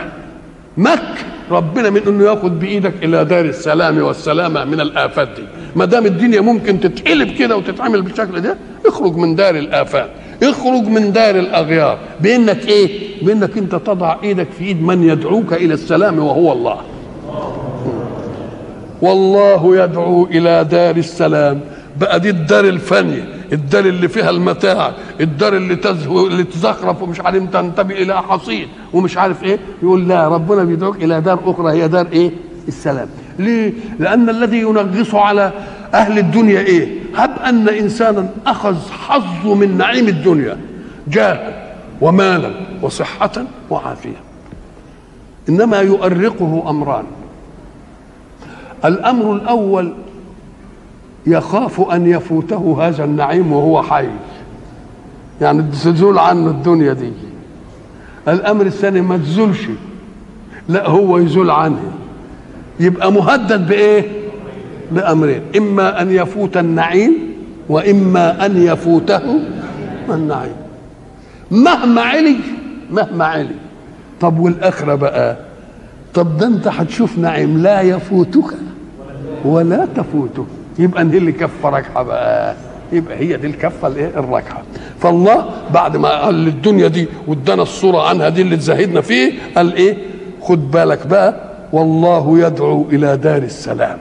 [0.77, 1.03] مك
[1.51, 5.43] ربنا من إنه ياخد بإيدك إلى دار السلام والسلامه من الآفات دي.
[5.77, 10.11] ما دام الدنيا ممكن تتقلب كده وتتعمل بالشكل ده اخرج من دار الآفات
[10.43, 11.99] اخرج من دار الأغيار.
[12.21, 12.89] بإنك إيه؟
[13.23, 16.81] بإنك أنت تضع إيدك في إيد من يدعوك إلى السلام وهو الله.
[19.03, 21.61] والله يدعو إلى دار السلام.
[22.01, 23.36] بقى دي الدار الفانية.
[23.53, 29.17] الدار اللي فيها المتاع الدار اللي تزهو اللي تزخرف ومش عارف تنتمي إلى حصيد ومش
[29.19, 32.31] عارف إيه يقول لا ربنا بيدعوك إلى دار أخرى هي دار إيه؟
[32.69, 33.09] السلام.
[33.39, 35.53] ليه؟ لأن الذي ينغص على
[35.95, 40.59] أهل الدنيا إيه؟ هب أن إنسانا أخذ حظه من نعيم الدنيا
[41.09, 42.51] جاها ومالا
[42.83, 43.33] وصحة
[43.71, 44.17] وعافية.
[45.49, 47.05] إنما يؤرقه أمران.
[48.85, 49.93] الأمر الأول
[51.27, 54.09] يخاف أن يفوته هذا النعيم وهو حي.
[55.41, 57.13] يعني تزول عنه الدنيا دي.
[58.29, 59.69] الأمر الثاني ما تزولش.
[60.69, 61.83] لا هو يزول عنه.
[62.81, 64.05] يبقى مهدد بإيه؟
[64.93, 65.43] بأمرين.
[65.57, 67.13] إما أن يفوت النعيم
[67.69, 69.41] وإما أن يفوته
[70.11, 70.57] النعيم.
[71.51, 72.37] مهما علي
[72.91, 73.55] مهما علي.
[74.21, 75.37] طب والآخرة بقى؟
[76.15, 78.55] طب ده أنت هتشوف نعيم لا يفوتك
[79.45, 82.55] ولا تفوتك يبقى دي اللي كفه راكحه بقى.
[82.93, 84.63] يبقى هي دي الكفة الايه الراكحه
[85.01, 89.97] فالله بعد ما قال الدنيا دي وادانا الصورة عنها دي اللي تزهدنا فيه قال إيه؟
[90.43, 91.41] خد بالك بقى
[91.73, 93.99] والله يدعو إلى دار السلام.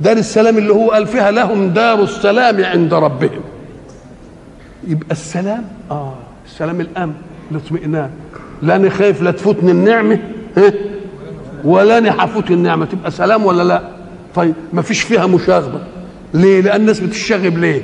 [0.00, 3.40] دار السلام اللي هو قال فيها لهم دار السلام عند ربهم.
[4.88, 6.14] يبقى السلام؟ آه
[6.46, 7.14] السلام الأمن
[7.50, 8.10] الاطمئنان.
[8.62, 10.18] لا أنا خايف لا تفوتني النعمة
[10.56, 10.72] ها
[11.64, 12.84] ولا أنا هفوت النعمة.
[12.86, 13.82] تبقى سلام ولا لا؟
[14.34, 15.80] طيب ما فيش فيها مشاغبة.
[16.34, 17.82] ليه؟ لأن الناس بتشاغب ليه؟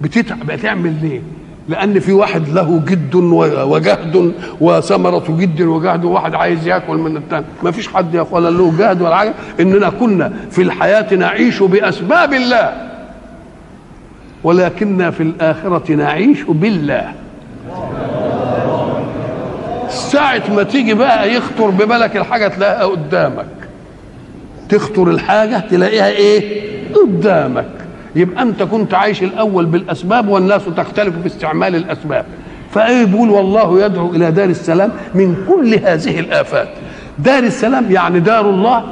[0.00, 0.46] بتتعب.
[0.46, 1.20] بتعمل ليه؟
[1.68, 7.70] لأن في واحد له جد وجهد وثمرة جد وجهد وواحد عايز ياكل من الثاني ما
[7.70, 9.34] فيش حد يا له جهد ولا حاجة.
[9.60, 12.72] إننا كنا في الحياة نعيش بأسباب الله.
[14.44, 17.12] ولكننا في الآخرة نعيش بالله.
[19.88, 23.46] ساعة ما تيجي بقى يخطر ببالك الحاجة تلاقيها قدامك.
[24.68, 26.62] تخطر الحاجة تلاقيها إيه؟
[26.94, 27.66] قدامك.
[28.16, 32.24] يبقى أنت كنت عايش الأول بالأسباب والناس تختلف في استعمال الأسباب.
[32.70, 36.68] فايه بيقول والله يدعو إلى دار السلام من كل هذه الآفات.
[37.18, 38.84] دار السلام يعني دار الله.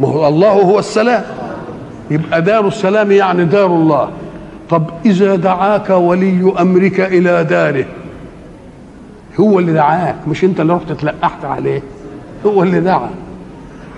[0.00, 1.24] ما هو الله هو السلام.
[2.10, 4.10] يبقى دار السلام يعني دار الله.
[4.70, 7.84] طب إذا دعاك ولي أمرك إلى داره.
[9.40, 11.82] هو اللي دعاك مش أنت اللي رحت تلقحت عليه.
[12.46, 13.10] هو اللي دعا.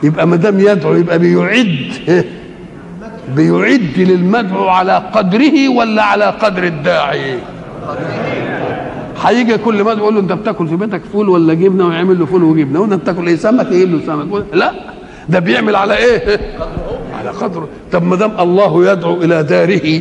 [0.02, 1.92] يبقى ما دام يدعو يبقى بيعد.
[3.36, 7.38] بيعد للمدعو على قدره ولا على قدر الداعي؟
[9.24, 12.42] هيجي كل ما يقول له انت بتاكل في بيتك فول ولا جبنة ويعمل له فول
[12.44, 14.44] وجبنة وانت بتاكل إيه سمك؟ يجيب له سمك.
[14.52, 14.72] لا
[15.28, 16.40] ده بيعمل على إيه؟
[17.18, 17.68] على قدره.
[17.92, 20.00] طب ما دام الله يدعو إلى داره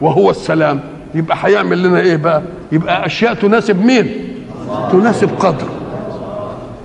[0.00, 0.80] وهو السلام
[1.14, 4.06] يبقى هيعمل لنا إيه بقى؟ يبقى أشياء تناسب مين؟
[4.92, 5.77] تناسب قدره.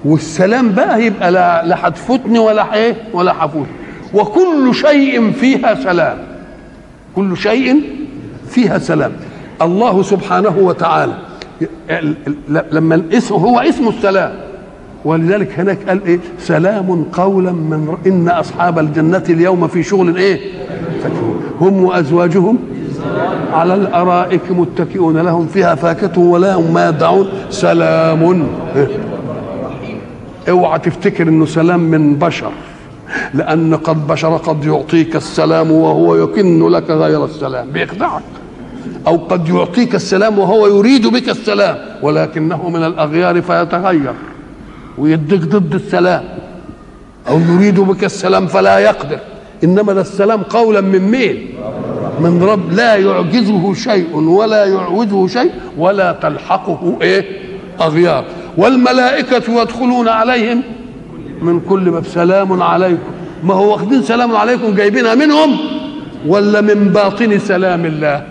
[0.06, 3.68] والسلام بقى يبقى لا لا هتفوتني ولا إيه ولا هفوت.
[4.14, 6.18] وكل شيء فيها سلام.
[7.16, 7.82] كل شيء
[8.50, 9.12] فيها سلام.
[9.62, 11.14] الله سبحانه وتعالى
[12.72, 14.34] لما الاسم هو اسم السلام.
[15.06, 20.40] ولذلك هناك قال إيه سلام قولا من إن أصحاب الجنة اليوم في شغل إيه؟
[21.62, 22.60] هم وأزواجهم
[23.54, 25.18] على الأرائك متكئون.
[25.18, 27.28] لهم فيها فاكهة ولهم ما يدعون.
[27.50, 28.48] سلام.
[30.50, 32.52] اوعى تفتكر انه سلام من بشر
[33.34, 38.24] لأن قد بشر قد يعطيك السلام وهو يكن لك غير السلام بيخدعك.
[39.08, 44.14] أو قد يعطيك السلام وهو يريد بك السلام ولكنه من الاغيار فيتغير
[44.98, 46.24] ويديك ضد السلام
[47.30, 49.20] أو يريد بك السلام فلا يقدر.
[49.64, 51.48] انما ده السلام قولا من مين؟
[52.20, 57.26] من رب لا يعجزه شيء ولا يعوزه شيء ولا تلحقه إيه؟
[57.82, 58.26] أغيار.
[58.58, 60.62] والملائكة يدخلون عليهم
[61.42, 62.06] من كل باب.
[62.06, 63.12] سلام عليكم.
[63.44, 65.58] ما هو واخدين سلام عليكم جايبينها منهم؟
[66.28, 68.24] ولا من باطن سلام الله؟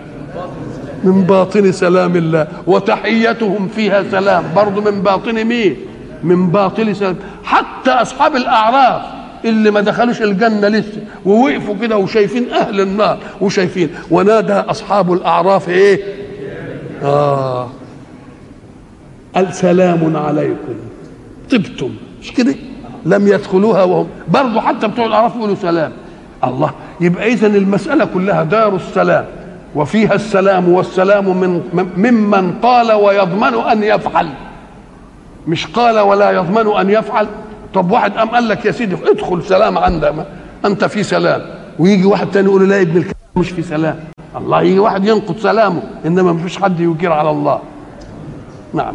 [1.03, 2.47] من باطن سلام الله.
[2.67, 4.43] وتحيتهم فيها سلام.
[4.55, 5.75] برضو من باطن مين؟
[6.23, 7.15] من باطن سلام.
[7.43, 9.01] حتى أصحاب الأعراف
[9.45, 13.89] اللي ما دخلوش الجنة لسه ووقفوا كده وشايفين أهل النار وشايفين.
[14.11, 16.01] ونادى أصحاب الأعراف إيه؟
[17.03, 17.69] آه.
[19.35, 20.73] قال سلام عليكم.
[21.51, 21.89] طبتم.
[22.21, 22.55] مش كده؟
[23.05, 24.07] لم يدخلوها وهم.
[24.27, 25.91] برضه حتى بتوع الاعراف يقولوا سلام.
[26.43, 26.71] الله.
[27.01, 29.25] يبقى اذا المسألة كلها دار السلام.
[29.75, 31.61] وفيها السلام والسلام من
[31.97, 34.29] ممن قال ويضمن أن يفعل.
[35.47, 37.27] مش قال ولا يضمن أن يفعل.
[37.73, 40.13] طب واحد قام قال لك يا سيدي ادخل سلام عندك
[40.65, 41.41] أنت في سلام.
[41.79, 43.99] ويجي واحد تاني يقول لا ابن الكلام مش في سلام.
[44.37, 44.61] الله.
[44.61, 45.81] يجي واحد ينقض سلامه.
[46.05, 47.59] إنما ما فيش حد يجير على الله.
[48.73, 48.93] نعم.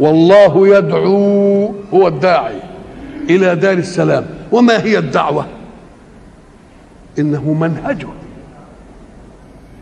[0.00, 2.58] والله يدعو هو الداعي
[3.30, 4.26] إلى دار السلام.
[4.52, 5.46] وما هي الدعوة؟
[7.18, 8.08] إنه منهجه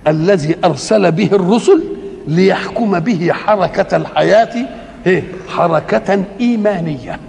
[0.07, 1.83] الذي أرسل به الرسل
[2.29, 4.66] ليحكم به حركة الحياة
[5.07, 7.20] إيه؟ حركة إيمانية.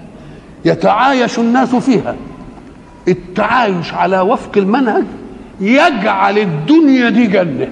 [0.66, 2.16] يتعايش الناس فيها.
[3.08, 5.04] التعايش على وفق المنهج
[5.62, 7.68] يجعل الدنيا دي جنة.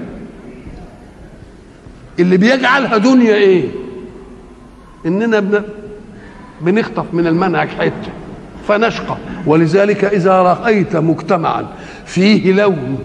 [2.20, 3.83] اللي بيجعلها دنيا إيه؟
[5.06, 5.62] إننا بن...
[6.62, 8.12] بنخطف من المنهج حتة
[8.68, 9.16] فنشقى.
[9.46, 11.66] ولذلك إذا رأيت مجتمعا
[12.06, 13.00] فيه لون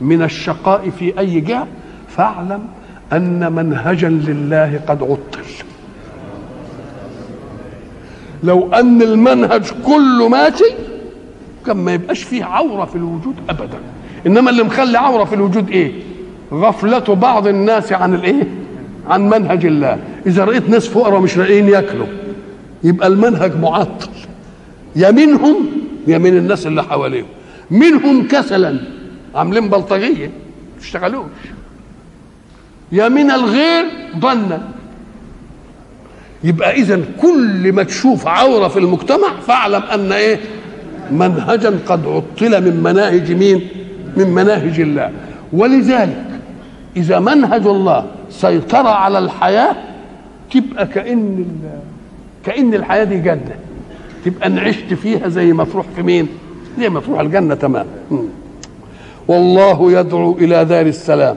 [0.00, 1.66] من الشقاء في أي جهة
[2.08, 2.60] فاعلم
[3.12, 5.40] أن منهجا لله قد عطل.
[8.42, 10.74] لو أن المنهج كله ماشي
[11.66, 13.78] كان ما يبقاش فيه عورة في الوجود ابدا.
[14.26, 15.92] إنما اللي مخلي عورة في الوجود إيه؟
[16.52, 18.48] غفلة بعض الناس عن الإيه؟
[19.08, 19.98] عن منهج الله.
[20.26, 22.06] إذا رأيت ناس فقراء مش لاقيين يأكلوا
[22.84, 24.08] يبقى المنهج معطل.
[24.96, 25.66] يا منهم
[26.06, 27.26] يا من الناس اللي حواليهم.
[27.70, 28.78] منهم كسلا.
[29.34, 31.26] عاملين بلطجية ما تشتغلوش
[32.92, 33.84] يا من الغير
[34.18, 34.62] ظنا
[36.44, 40.40] يبقى اذا كل ما تشوف عورة في المجتمع فاعلم أن إيه؟
[41.10, 43.68] منهجا قد عطل من مناهج مين؟
[44.16, 45.12] من مناهج الله.
[45.52, 46.24] ولذلك
[46.96, 49.76] إذا منهج الله سيطر على الحياة
[50.50, 51.46] تبقى كأن
[52.44, 53.56] كأن الحياة دي جنة.
[54.24, 56.28] تبقى أن عشت فيها زي ما تروح في مين؟
[56.78, 57.86] زي ما تروح الجنة تمام.
[59.28, 61.36] والله يدعو إلى دار السلام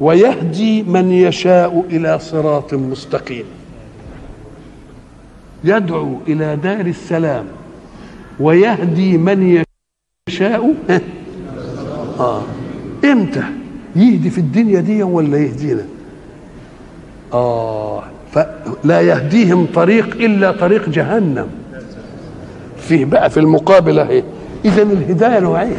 [0.00, 3.44] ويهدي من يشاء إلى صراط مستقيم.
[5.64, 7.46] يدعو إلى دار السلام
[8.40, 9.64] ويهدي من
[10.28, 10.74] يشاء.
[12.20, 12.42] آه.
[13.04, 13.42] إمتى؟
[13.96, 15.84] يهدي في الدنيا دي ولا يهدينا
[17.32, 21.46] آه فلا يهديهم طريق إلا طريق جهنم.
[22.78, 24.22] فيه بقى في المقابل أهي.
[24.64, 25.76] اذا الهداية نوعين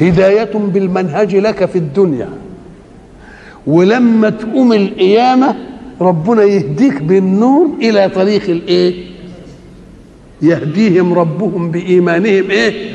[0.00, 2.28] هداية بالمنهج لك في الدنيا.
[3.66, 5.54] ولما تقوم القيامة
[6.00, 9.04] ربنا يهديك بالنور إلى طريق الإيه؟
[10.42, 12.90] يهديهم ربهم بإيمانهم إيه؟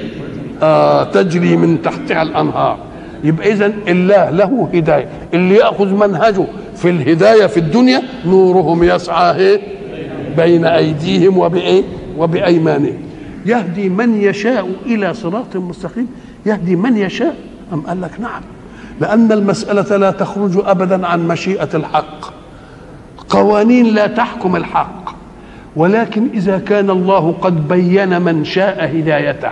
[0.61, 2.77] آه تجري من تحتها الأنهار.
[3.23, 5.07] يبقى إذا الله له هداية.
[5.33, 9.59] اللي يأخذ منهجه في الهداية في الدنيا نورهم يسعى
[10.37, 11.83] بين أيديهم وبإيه
[12.17, 12.97] وبأيمانهم.
[13.45, 16.07] يهدي من يشاء إلى صراط مستقيم.
[16.45, 17.35] يهدي من يشاء.
[17.73, 18.41] أم قال لك نعم.
[19.01, 22.33] لأن المسألة لا تخرج أبدا عن مشيئة الحق.
[23.29, 25.15] قوانين لا تحكم الحق.
[25.75, 29.51] ولكن إذا كان الله قد بين من شاء هدايته.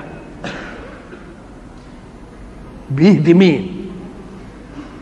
[2.91, 3.67] بيهدي مين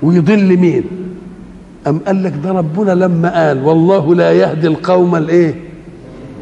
[0.04, 0.84] ويضل مين
[1.88, 5.56] أم قال لك ده ربنا لما قال والله لا يهدي القوم الايه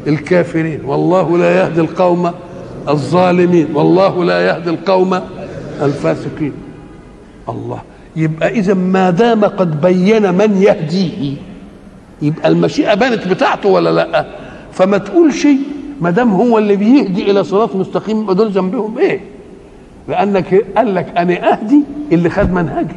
[0.06, 0.80] الكافرين.
[0.84, 2.30] والله لا يهدي القوم
[2.88, 3.66] الظالمين.
[3.74, 5.20] والله لا يهدي القوم
[5.82, 6.52] الفاسقين.
[7.48, 7.82] الله.
[8.16, 11.36] يبقى إذا ما دام قد بين من يهديه
[12.22, 14.26] يبقى المشيئة بانت بتاعته ولا لأ؟
[14.72, 15.46] فما تقولش
[16.00, 19.20] ما دام هو اللي بيهدي إلى صراط مستقيم دول ذنبهم إيه؟
[20.08, 22.96] لأنك قال لك أنا أهدي اللي خد منهجي.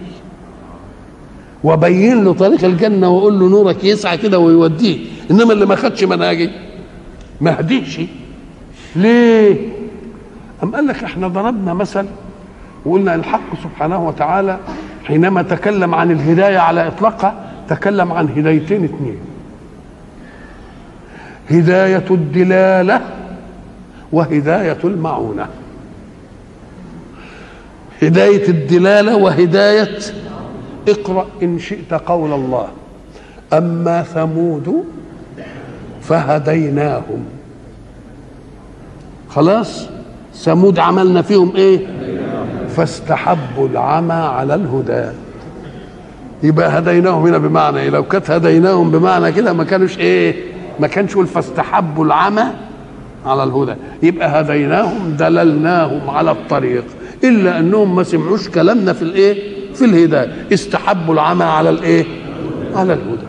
[1.63, 5.00] وبين له طريق الجنة واقول له نورك يسعى كده ويوديه.
[5.32, 6.50] إنما اللي ما خدش منهجي
[7.41, 8.02] ما هديش.
[8.95, 9.56] ليه؟
[10.63, 12.06] أم قال لك إحنا ضربنا مثل
[12.86, 14.58] وقلنا الحق سبحانه وتعالى
[15.04, 19.17] حينما تكلم عن الهداية على إطلاقها تكلم عن هدايتين اثنين
[21.52, 23.02] هداية الدلالة
[24.12, 25.48] وهداية المعونة.
[28.01, 29.97] هداية الدلالة وهداية
[30.88, 32.67] اقرأ إن شئت قول الله.
[33.53, 34.83] أما ثمود
[36.01, 37.25] فهديناهم.
[39.29, 39.88] خلاص؟
[40.33, 41.79] ثمود عملنا فيهم إيه؟
[42.69, 45.17] فاستحبوا العمى على الهدى.
[46.43, 50.35] يبقى هديناهم هنا بمعنى إيه؟ لو كانت هديناهم بمعنى كده ما كانوش إيه؟
[50.79, 52.43] ما كانش يقول فاستحبوا العمى
[53.25, 53.73] على الهدى.
[54.03, 56.83] يبقى هديناهم دللناهم على الطريق.
[57.23, 59.36] إلا أنهم ما سمعوش كلامنا في الإيه؟
[59.73, 60.34] في الهداية.
[60.53, 62.05] استحبوا العمى على الإيه؟
[62.75, 63.27] على الهدى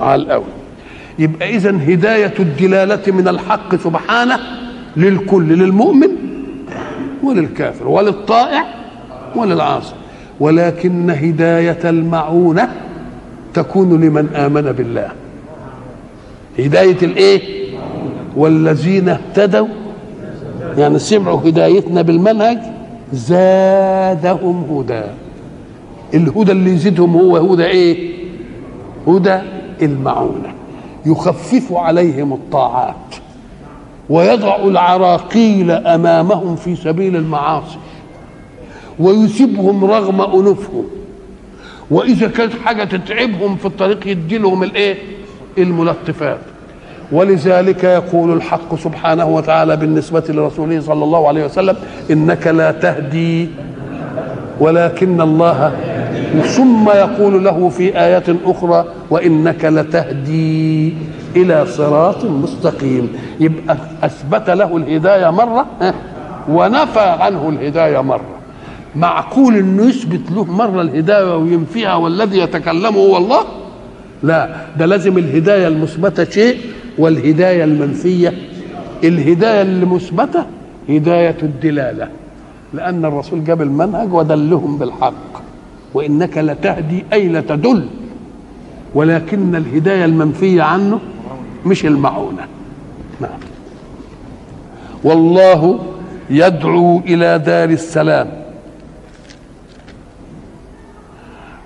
[0.00, 0.44] على الأول.
[1.18, 4.38] يبقى اذا هداية الدلالة من الحق سبحانه
[4.96, 6.08] للكل للمؤمن
[7.22, 8.64] وللكافر وللطائع
[9.36, 9.94] وللعاصي.
[10.40, 12.68] ولكن هداية المعونة
[13.54, 15.08] تكون لمن آمن بالله.
[16.58, 17.68] هداية الإيه؟
[18.36, 19.68] والذين اهتدوا.
[20.78, 22.58] يعني سمعوا هدايتنا بالمنهج
[23.12, 25.02] زادهم هدى.
[26.14, 28.18] الهدى اللي يزيدهم هو هدى إيه؟
[29.08, 29.38] هدى
[29.82, 30.54] المعونة.
[31.06, 32.94] يخفف عليهم الطاعات
[34.10, 37.78] ويضع العراقيل أمامهم في سبيل المعاصي
[38.98, 40.84] ويسيبهم رغم أنوفهم.
[41.90, 44.96] وإذا كانت حاجة تتعبهم في الطريق يدي لهم الإيه؟
[45.58, 46.38] الملطفات.
[47.12, 51.76] ولذلك يقول الحق سبحانه وتعالى بالنسبة لرسوله صلى الله عليه وسلم
[52.10, 53.48] إنك لا تهدي
[54.60, 55.72] ولكن الله
[56.42, 60.94] ثم يقول له في آية أخرى وإنك لتهدي
[61.36, 63.12] إلى صراط مستقيم.
[63.40, 65.66] يبقى أثبت له الهداية مرة
[66.48, 68.38] ونفى عنه الهداية مرة.
[68.96, 73.40] معقول إنه يثبت له مرة الهداية وينفيها والذي يتكلم هو الله؟
[74.22, 76.56] لا ده لازم الهداية المثبتة شيء
[76.98, 78.32] والهداية المنفية
[79.04, 80.46] الهداية المثبتة
[80.88, 82.08] هداية الدلالة
[82.74, 85.42] لأن الرسول جاب المنهج ودلهم بالحق
[85.94, 87.86] وإنك لتهدي أي لتدل
[88.94, 91.00] ولكن الهداية المنفية عنه
[91.66, 92.46] مش المعونة.
[93.20, 93.38] نعم.
[95.04, 95.78] والله
[96.30, 98.28] يدعو إلى دار السلام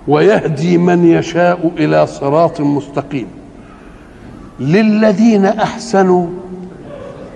[0.07, 3.27] ويهدي من يشاء إلى صراط مستقيم.
[4.59, 6.27] للذين أحسنوا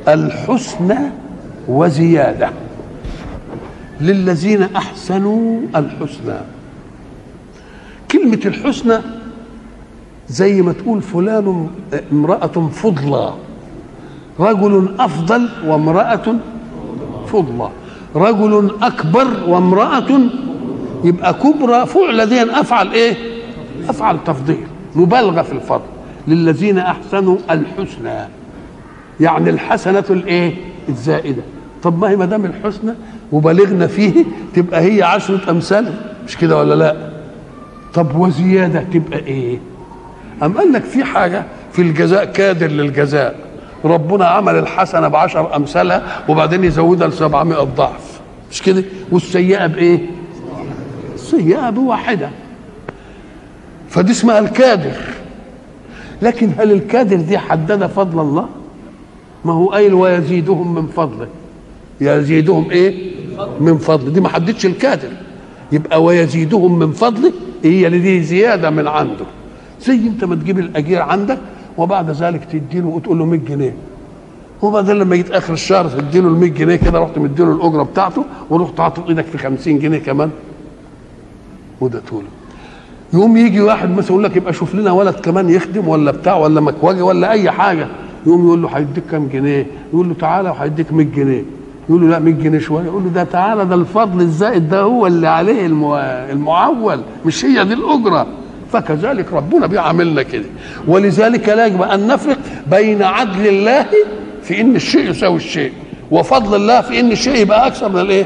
[0.08, 0.98] الحسنى
[1.68, 2.50] وزيادة.
[4.02, 6.40] للذين أحسنوا الحسنى.
[8.12, 8.98] كلمة الحسنى
[10.30, 11.70] زي ما تقول فلان
[12.12, 13.34] امرأة فضلى.
[14.40, 16.36] رجل أفضل وامرأة
[17.28, 17.70] فضلى.
[18.16, 20.20] رجل أكبر وامرأة
[21.04, 21.86] يبقى كبرى.
[21.86, 23.16] فعل دي أفعل إيه؟
[23.90, 24.68] أفعل تفضيل.
[24.96, 25.97] مبالغة في الفضل.
[26.28, 28.28] للذين أحسنوا الحسنى.
[29.20, 30.54] يعني الحسنة الإيه؟
[30.90, 31.42] الزائدة.
[31.84, 32.92] طب ما هي ما دام الحسنى
[33.32, 35.94] وبلغنا فيه تبقى هي عشرة أمثال.
[36.28, 36.96] مش كده ولا لا؟
[37.94, 39.60] طب وزيادة تبقى إيه؟
[40.44, 43.36] أم قال لك في حاجة؟ في الجزاء كادر للجزاء.
[43.86, 48.20] ربنا عمل الحسنة بعشر أمثالها وبعدين يزودها لسبعمائة ضعف.
[48.52, 50.00] مش كده؟ والسيئة بإيه؟
[51.14, 52.30] السيئة بواحدة.
[53.90, 54.96] فدي اسمها الكادر.
[56.22, 58.48] لكن هل الكادر دي حدد فضل الله؟
[59.46, 61.28] ما هو قايل ويزيدهم من فضله.
[62.02, 63.12] يزيدهم إيه؟
[63.60, 64.10] من فضله.
[64.10, 65.10] دي ما حددش الكادر.
[65.72, 67.32] يبقى ويزيدهم من فضله
[67.64, 69.26] هي اللي دي زيادة من عنده.
[69.82, 71.38] زي انت ما تجيب الأجير عندك
[71.78, 73.76] وبعد ذلك تديله وتقول له 100 جنيه.
[74.62, 78.82] وبعدين لما جيت آخر الشهر تديله ال 100 جنيه كده رحت مديله الأجرة بتاعته ورحت
[78.82, 80.30] حاطط إيدك في 50 جنيه كمان.
[81.82, 82.37] وده له
[83.14, 86.62] يقوم يجي واحد مثلا يقول لك يبقى شوف لنا ولد كمان يخدم ولا بتاع ولا
[86.62, 87.88] مكواجي ولا أي حاجة.
[88.26, 91.44] يقوم يقول له هيديك كام جنيه؟ يقول له تعالى وهيديك 100 جنيه.
[91.90, 92.86] يقول له لا 100 جنيه شوية.
[92.86, 95.66] يقول له ده تعالى ده الفضل الزائد ده هو اللي عليه
[96.32, 98.28] المعول مش هي دي الأجرة.
[98.72, 100.46] فكذلك ربنا بيعاملنا كده.
[100.88, 102.38] ولذلك لا يجب أن نفرق
[102.72, 103.86] بين عدل الله
[104.44, 105.72] في إن الشيء يساوي الشيء
[106.12, 108.26] وفضل الله في إن الشيء يبقى أكثر من الإيه؟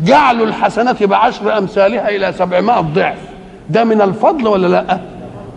[0.00, 3.29] جعلوا الحسنات بعشر أمثالها إلى سبعمائة ضعف.
[3.72, 5.00] ده من الفضل ولا لا؟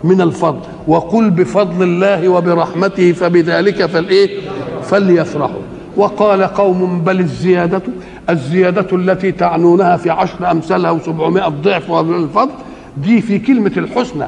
[0.04, 0.60] من الفضل.
[0.88, 4.40] وقل بفضل الله وبرحمته فبذلك فالإيه؟
[4.82, 5.60] فليفرحوا.
[5.96, 7.82] وقال قوم بل الزيادة
[8.30, 12.50] الزيادة التي تعنونها في عشر أمثالها وسبعمائة ضعف الفضل
[12.96, 14.26] دي في كلمة الحسنى.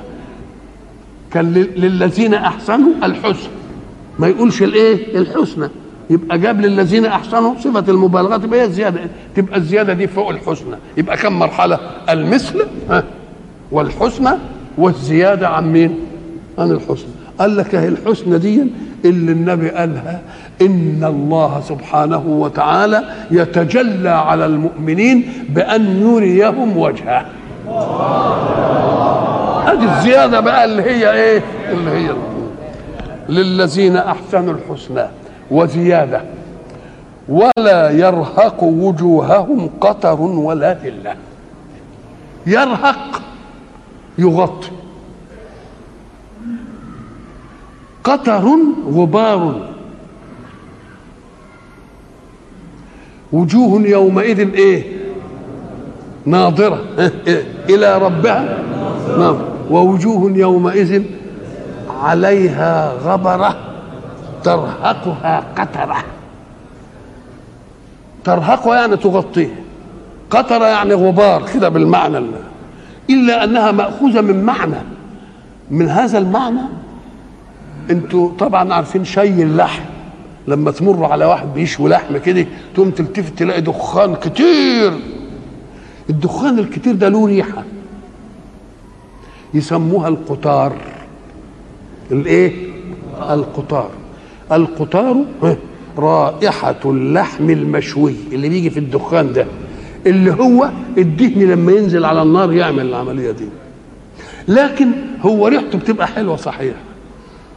[1.32, 3.48] كان للذين أحسنوا الحسن
[4.18, 5.68] ما يقولش الإيه؟ الحسنى.
[6.10, 9.00] يبقى جاب للذين أحسنوا صفة المبالغة تبقى هي الزيادة.
[9.36, 10.76] تبقى الزيادة دي فوق الحسنى.
[10.96, 11.78] يبقى كم مرحلة؟
[12.10, 13.04] المثل ها؟
[13.72, 14.30] والحسنى
[14.78, 15.98] والزيادة عن مين؟
[16.58, 17.10] عن الحسنى.
[17.38, 18.62] قال لك أهي الحسنى دي
[19.04, 20.20] اللي النبي قالها
[20.62, 27.26] إن الله سبحانه وتعالى يتجلى على المؤمنين بأن يريهم وجهه.
[29.66, 32.10] هذه الزيادة بقى اللي هي إيه؟ اللي هي
[33.28, 35.06] للذين أحسنوا الحسنى
[35.50, 36.20] وزيادة.
[37.28, 41.14] ولا يرهق وجوههم قتر ولا ذلة.
[42.46, 43.22] يرهق
[44.18, 44.70] يغطي.
[48.04, 48.56] قطر
[48.92, 49.68] غبار.
[53.32, 54.84] وجوه يومئذ إيه؟
[56.24, 56.84] ناظرة.
[57.70, 58.58] إلى ربها.
[59.18, 59.56] ناظرة.
[59.70, 61.02] ووجوه يومئذ
[62.02, 63.56] عليها غبرة
[64.44, 65.96] ترهقها قترة
[68.24, 69.62] ترهقها يعني تغطيه.
[70.30, 72.40] قطرة يعني غبار كده بالمعنى الله
[73.10, 74.76] إلا أنها مأخوذة من معنى.
[75.70, 76.60] من هذا المعنى
[77.90, 79.82] أنتوا طبعا عارفين شي اللحم.
[80.48, 84.92] لما تمر على واحد بيشوي لحم كده تقوم تلتفت تلاقي دخان كتير.
[86.10, 87.64] الدخان الكتير ده له ريحة.
[89.54, 90.76] يسموها القطار.
[92.10, 92.52] الإيه؟
[93.30, 93.90] القطار.
[94.52, 95.24] القطار
[95.98, 99.46] رائحة اللحم المشوي اللي بيجي في الدخان ده.
[100.06, 103.48] اللي هو الدهن لما ينزل على النار يعمل العملية دي.
[104.48, 104.90] لكن
[105.22, 106.74] هو ريحته بتبقى حلوة صحيح.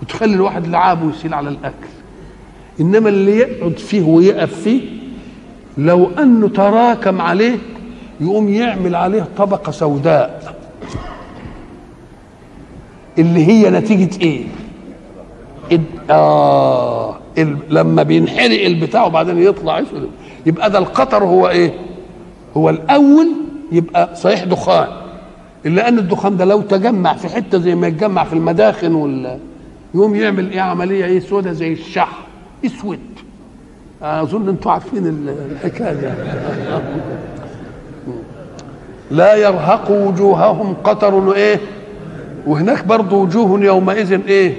[0.02, 1.88] وتخلي الواحد لعابه يسيل على الأكل.
[2.82, 4.82] إنما اللي يقعد فيه ويقف فيه
[5.78, 7.58] لو أنه تراكم عليه
[8.22, 10.56] يقوم يعمل عليه طبقة سوداء.
[13.20, 14.44] اللي هي نتيجة إيه؟
[16.10, 17.16] آه
[17.70, 19.84] لما بينحرق البتاع وبعدين يطلع
[20.46, 21.74] يبقى ده القطر هو إيه؟
[22.58, 23.28] هو الأول
[23.72, 24.88] يبقى صحيح دخان
[25.66, 29.40] إلا أن الدخان ده لو تجمع في حتة زي ما يتجمع في المداخن وال
[29.96, 32.10] يقوم يعمل إيه عملية إيه سودة زي الشح
[32.66, 33.00] أسود.
[34.02, 36.16] أظن أنتم عارفين الحكاية
[39.12, 41.60] لا يرهق وجوههم قطر وايه
[42.48, 44.56] وهناك برضه وجوه يومئذ إيه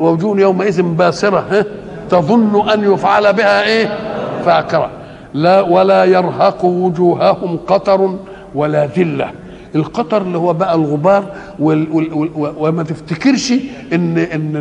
[0.00, 1.64] ووجوه يومئذ باسرة ها
[2.10, 3.98] تظن أن يفعل بها إيه
[4.44, 4.90] فاكرة.
[5.36, 8.16] لا ولا يرهق وجوههم قطر
[8.54, 9.30] ولا ذلة.
[9.74, 11.24] القطر اللي هو بقى الغبار
[11.58, 13.52] وال وال وال وما تفتكرش
[13.92, 14.56] ان إن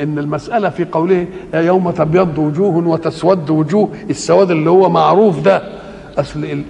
[0.00, 5.62] إن المسألة في قوله يوم تبيض وجوه وتسود وجوه السواد اللي هو معروف ده.
[6.18, 6.62] أصل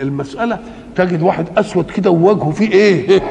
[0.00, 0.58] المسألة
[0.96, 3.22] تجد واحد أسود كده ووجهه فيه إيه؟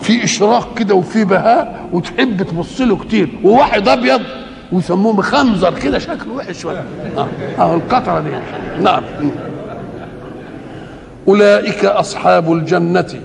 [0.00, 4.20] في إشراق كده وفي بهاء وتحب تبص له كتير وواحد أبيض.
[4.74, 6.84] ويسموه مخنزر كده شكله وحش شوية.
[7.18, 8.30] آه, آه القطرة دي.
[8.82, 9.02] نعم.
[11.28, 13.20] أولئك أصحاب الجنة.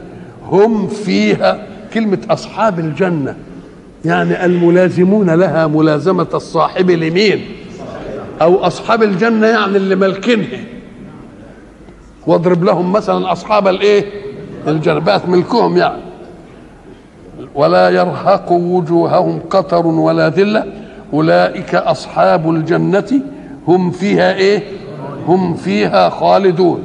[0.45, 3.35] هم فيها كلمة أصحاب الجنة.
[4.05, 7.45] يعني الملازمون لها ملازمة الصاحب لمين
[8.41, 10.59] أو أصحاب الجنة يعني اللي ملكنها
[12.27, 14.05] واضرب لهم مثلا أصحاب الإيه؟
[14.67, 16.01] الجنبات ملكهم يعني.
[17.55, 20.88] ولا يرهق وجوههم قطر ولا ذلة.
[21.13, 23.21] أولئك أصحاب الجنة
[23.67, 24.63] هم فيها إيه؟
[25.27, 26.83] هم فيها خالدون.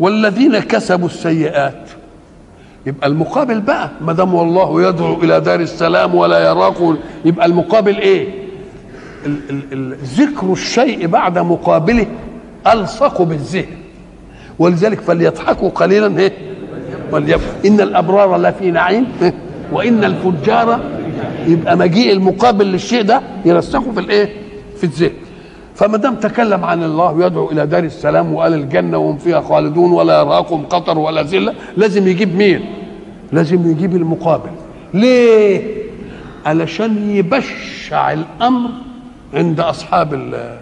[0.00, 1.88] والذين كسبوا السيئات.
[2.86, 8.28] يبقى المقابل بقى ما دام والله يدعو إلى دار السلام ولا يراكم يبقى المقابل إيه؟
[9.26, 12.06] ال- ال- ال- ذكر الشيء بعد مقابله
[12.72, 13.66] ألصق بالذهن.
[14.58, 16.32] ولذلك فليضحكوا قليلا إيه؟
[17.66, 19.34] إن الأبرار لفي نعيم إيه؟
[19.72, 20.80] وإن الفجار
[21.46, 24.28] يبقى مجيء المقابل للشيء ده يرسخه في الايه
[24.76, 25.10] في الذهن
[25.74, 30.20] فما دام تكلم عن الله يدعو إلى دار السلام وقال الجنة وهم فيها خالدون ولا
[30.20, 32.60] يراكم قطر ولا ذلة لازم يجيب مين؟
[33.32, 34.50] لازم يجيب المقابل
[34.94, 35.62] ليه؟
[36.46, 38.70] علشان يبشع الأمر
[39.34, 40.58] عند أصحاب ال-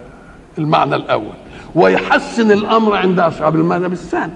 [0.57, 1.33] المعنى الأول
[1.75, 4.33] ويحسن الأمر عند أصحاب المعنى الثاني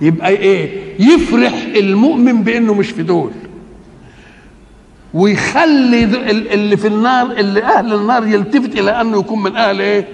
[0.00, 0.70] يبقى إيه؟
[1.00, 3.30] يفرح المؤمن بإنه مش في دول
[5.14, 6.04] ويخلي
[6.54, 10.08] اللي في النار اللي أهل النار يلتفت إلى أنه يكون من أهل إيه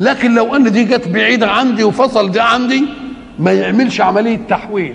[0.00, 2.84] لكن لو أن دي جت بعيدة عندي وفصل ده عندي
[3.38, 4.94] ما يعملش عملية تحويل.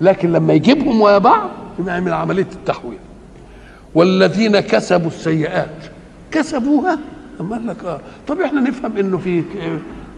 [0.00, 1.50] لكن لما يجيبهم ويا بعض
[1.86, 2.98] يعمل عملية التحويل.
[3.94, 5.68] والذين كسبوا السيئات.
[6.30, 6.98] كسبوها؟
[7.50, 9.42] قال لك آه طب إحنا نفهم إنه في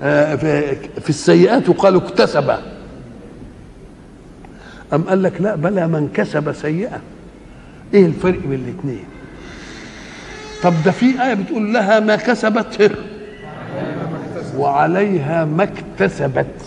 [0.02, 2.50] آه في, في السيئات وقالوا اكتسب
[4.92, 7.00] أم قال لك لا بلى من كسب سيئة.
[7.94, 9.04] إيه الفرق بين الاثنين
[10.62, 12.92] طب ده في آية بتقول لها ما كسبت
[14.56, 16.62] وعليها ما اكتسبت.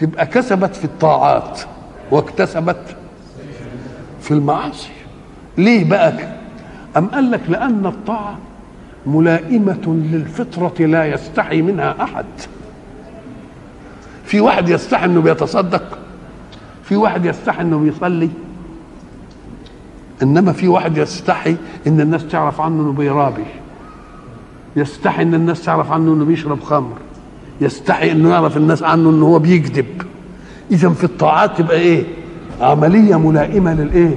[0.00, 1.60] تبقى كسبت في الطاعات
[2.10, 2.96] واكتسبت
[4.20, 4.88] في المعاصي.
[5.58, 6.12] ليه بقى
[6.96, 8.38] أم قال لك لأن الطاعة
[9.06, 12.24] ملائمة للفطرة لا يستحي منها أحد.
[14.24, 15.98] في واحد يستحي إنه بيتصدق
[16.84, 18.30] في واحد يستحي إنه بيصلي
[20.22, 21.56] إنما في واحد يستحي
[21.86, 23.44] إن الناس تعرف عنه إنه بيرابي.
[24.76, 26.96] يستحي إن الناس تعرف عنه إنه بيشرب خمر.
[27.60, 30.02] يستحي إنه يعرف الناس عنه إنه هو بيكذب.
[30.70, 32.04] اذا في الطاعات تبقى إيه؟
[32.60, 34.16] عملية ملائمة للإيه؟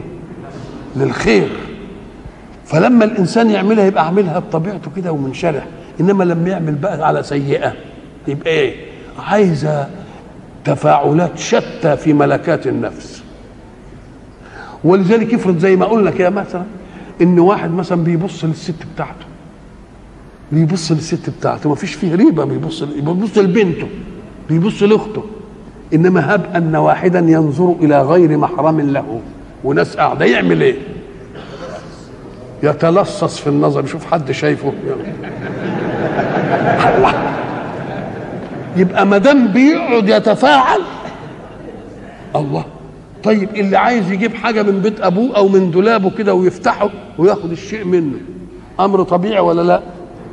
[0.95, 1.49] للخير.
[2.65, 5.65] فلما الإنسان يعملها يبقى عاملها بطبيعته كده ومنشرح.
[5.99, 7.73] إنما لما يعمل بقى على سيئة.
[8.27, 8.75] يبقى إيه؟
[9.27, 9.87] عايزة
[10.65, 13.18] تفاعلات شتى في ملكات النفس.
[14.83, 16.63] ولذلك افرض زي ما قلنا كده مثلا
[17.21, 19.25] إن واحد مثلا بيبص للست بتاعته.
[20.51, 21.69] بيبص للست بتاعته.
[21.69, 22.45] ما فيش فيه ريبة.
[22.45, 23.87] بيبص بيبص لبنته.
[24.49, 25.23] بيبص لأخته.
[25.93, 29.21] إنما هب أن واحدا ينظر إلى غير محرم له.
[29.63, 30.75] وناس قاعدة يعمل إيه؟
[32.63, 33.83] يتلصص في النظر.
[33.83, 34.73] يشوف حد شايفه.
[36.97, 37.13] الله
[38.77, 40.81] يبقى ما دام بيقعد يتفاعل
[42.35, 42.65] الله.
[43.23, 47.85] طيب اللي عايز يجيب حاجة من بيت أبوه أو من دولابه كده ويفتحه وياخد الشيء
[47.85, 48.17] منه
[48.79, 49.81] أمر طبيعي ولا لا؟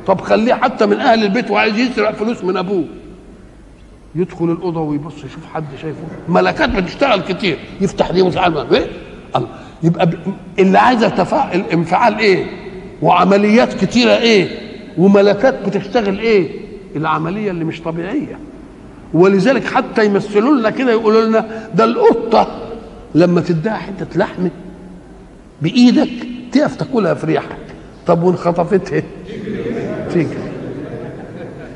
[0.07, 2.83] طب خليه حتى من أهل البيت وعايز يسرق فلوس من أبوه.
[4.15, 5.99] يدخل الأوضة ويبص يشوف حد شايفه.
[6.29, 7.57] ملكات بتشتغل كتير.
[7.81, 8.85] يفتح دي مش عارف إيه؟
[9.83, 10.09] يبقى.
[10.59, 12.45] اللي عايز يتفاعل الانفعال إيه؟
[13.01, 14.47] وعمليات كتيرة إيه؟
[14.97, 16.49] وملكات بتشتغل إيه؟
[16.95, 18.39] العملية اللي مش طبيعية.
[19.13, 22.66] ولذلك حتى يمثلوا لنا كده يقولوا لنا ده القطة.
[23.15, 24.47] لما تديها حتة لحم
[25.61, 26.09] بإيدك
[26.51, 27.57] تقف تاكلها في ريحك.
[28.07, 29.03] طب وإن خطفتها؟
[30.09, 30.27] تجري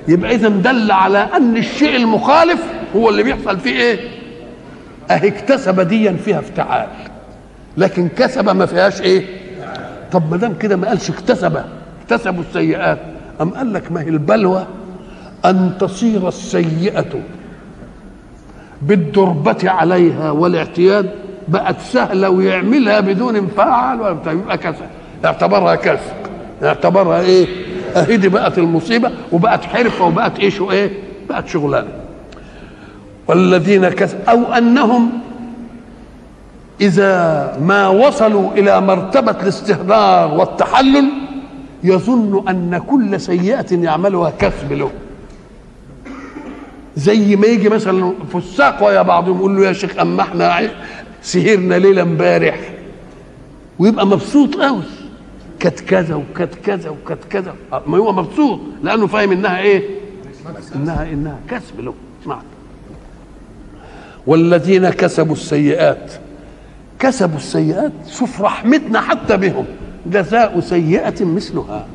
[0.08, 2.64] يبقى إذا دل على أن الشيء المخالف
[2.96, 4.00] هو اللي بيحصل فيه إيه؟
[5.12, 6.88] أهي اكتسب ديا فيها افتعال.
[7.78, 9.26] لكن كسب ما فيهاش إيه؟
[10.12, 11.62] طب ما دام كده ما قالش اكتسب
[12.02, 13.00] اكتسبوا السيئات.
[13.42, 14.68] أم قال لك ما هي البلوى؟
[15.46, 17.06] أن تصير السيئة
[18.82, 21.12] بالدربة عليها والاعتياد
[21.48, 24.86] بقت سهلة ويعملها بدون انفعال ولا يبقى كسب
[25.26, 26.14] اعتبرها كسب
[26.64, 27.48] اعتبرها إيه؟
[27.96, 30.92] اهي دي بقت المصيبة وبقت حرفة وبقت إيه شو إيه
[31.30, 31.88] بقت شغلانة.
[33.28, 35.10] والذين كسب أو أنهم
[36.82, 41.10] إذا ما وصلوا إلى مرتبة الاستهدار والتحلل
[41.84, 44.92] يظن أن كل سيئة يعملها كسب له
[46.96, 50.70] زي ما يجي مثلا فساق ويا بعضهم يقول له يا شيخ أما إحنا
[51.22, 52.60] سهرنا ليلة امبارح.
[53.80, 54.84] ويبقى مبسوط قوي.
[55.60, 57.56] كانت كذا وكانت كذا وكانت كذا.
[57.88, 59.90] ما هو مبسوط لأنه فاهم إنها إيه؟
[60.76, 61.94] انها إنها كسب له
[62.28, 62.42] نعم
[64.28, 66.12] والذين كسبوا السيئات.
[67.00, 67.92] كسبوا السيئات.
[68.10, 69.66] شوف رحمتنا حتى بهم.
[70.06, 71.88] جزاء سيئة مثلها.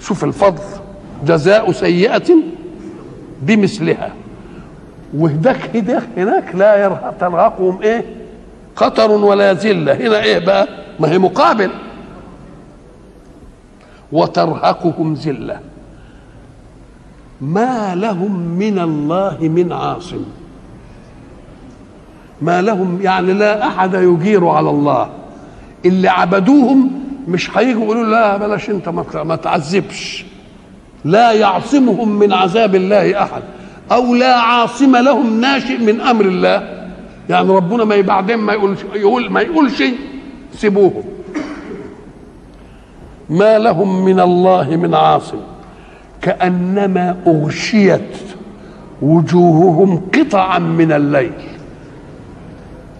[0.00, 0.62] شوف الفضل.
[1.26, 2.34] جزاء سيئة
[3.40, 4.12] بمثلها.
[5.14, 6.88] وهداك هداك هناك لا
[7.20, 8.04] ترهقهم إيه؟
[8.76, 9.92] قطر ولا ذلة.
[9.94, 10.68] هنا إيه بقى؟
[11.00, 11.70] ما هي مقابل.
[14.12, 15.60] وترهقهم ذلة.
[17.40, 20.24] ما لهم من الله من عاصم.
[22.42, 25.10] ما لهم يعني لا أحد يجير على الله.
[25.84, 26.90] اللي عبدوهم
[27.28, 30.29] مش هيجوا يقولوا لا بلاش أنت ما تعذبش.
[31.04, 33.42] لا يعصمهم من عذاب الله أحد
[33.92, 36.86] أو لا عاصم لهم ناشئ من أمر الله.
[37.28, 39.82] يعني ربنا ما بعدين ما يقول يقول ما يقولش
[40.54, 41.04] سيبوهم.
[43.30, 45.40] ما لهم من الله من عاصم.
[46.22, 48.16] كأنما أغشيت
[49.02, 51.32] وجوههم قطعا من الليل.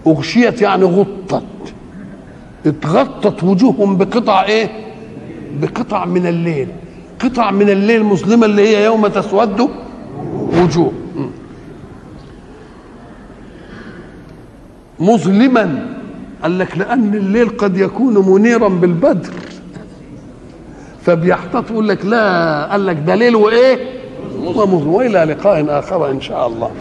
[0.07, 1.43] أغشيت يعني غطت.
[2.65, 4.69] اتغطت وجوههم بقطع إيه؟
[5.61, 6.67] بقطع من الليل.
[7.23, 9.69] قطع من الليل مظلمه اللي هي يوم تسود
[10.31, 10.91] وجوه
[14.99, 15.87] مظلما
[16.43, 19.33] قال لك لأن الليل قد يكون منيرا بالبدر.
[21.05, 22.71] فبيحتاط يقول لك لا.
[22.71, 24.01] قال لك ده ليل وايه
[24.43, 26.71] ومظلم وإلى لقاء آخر إن شاء الله.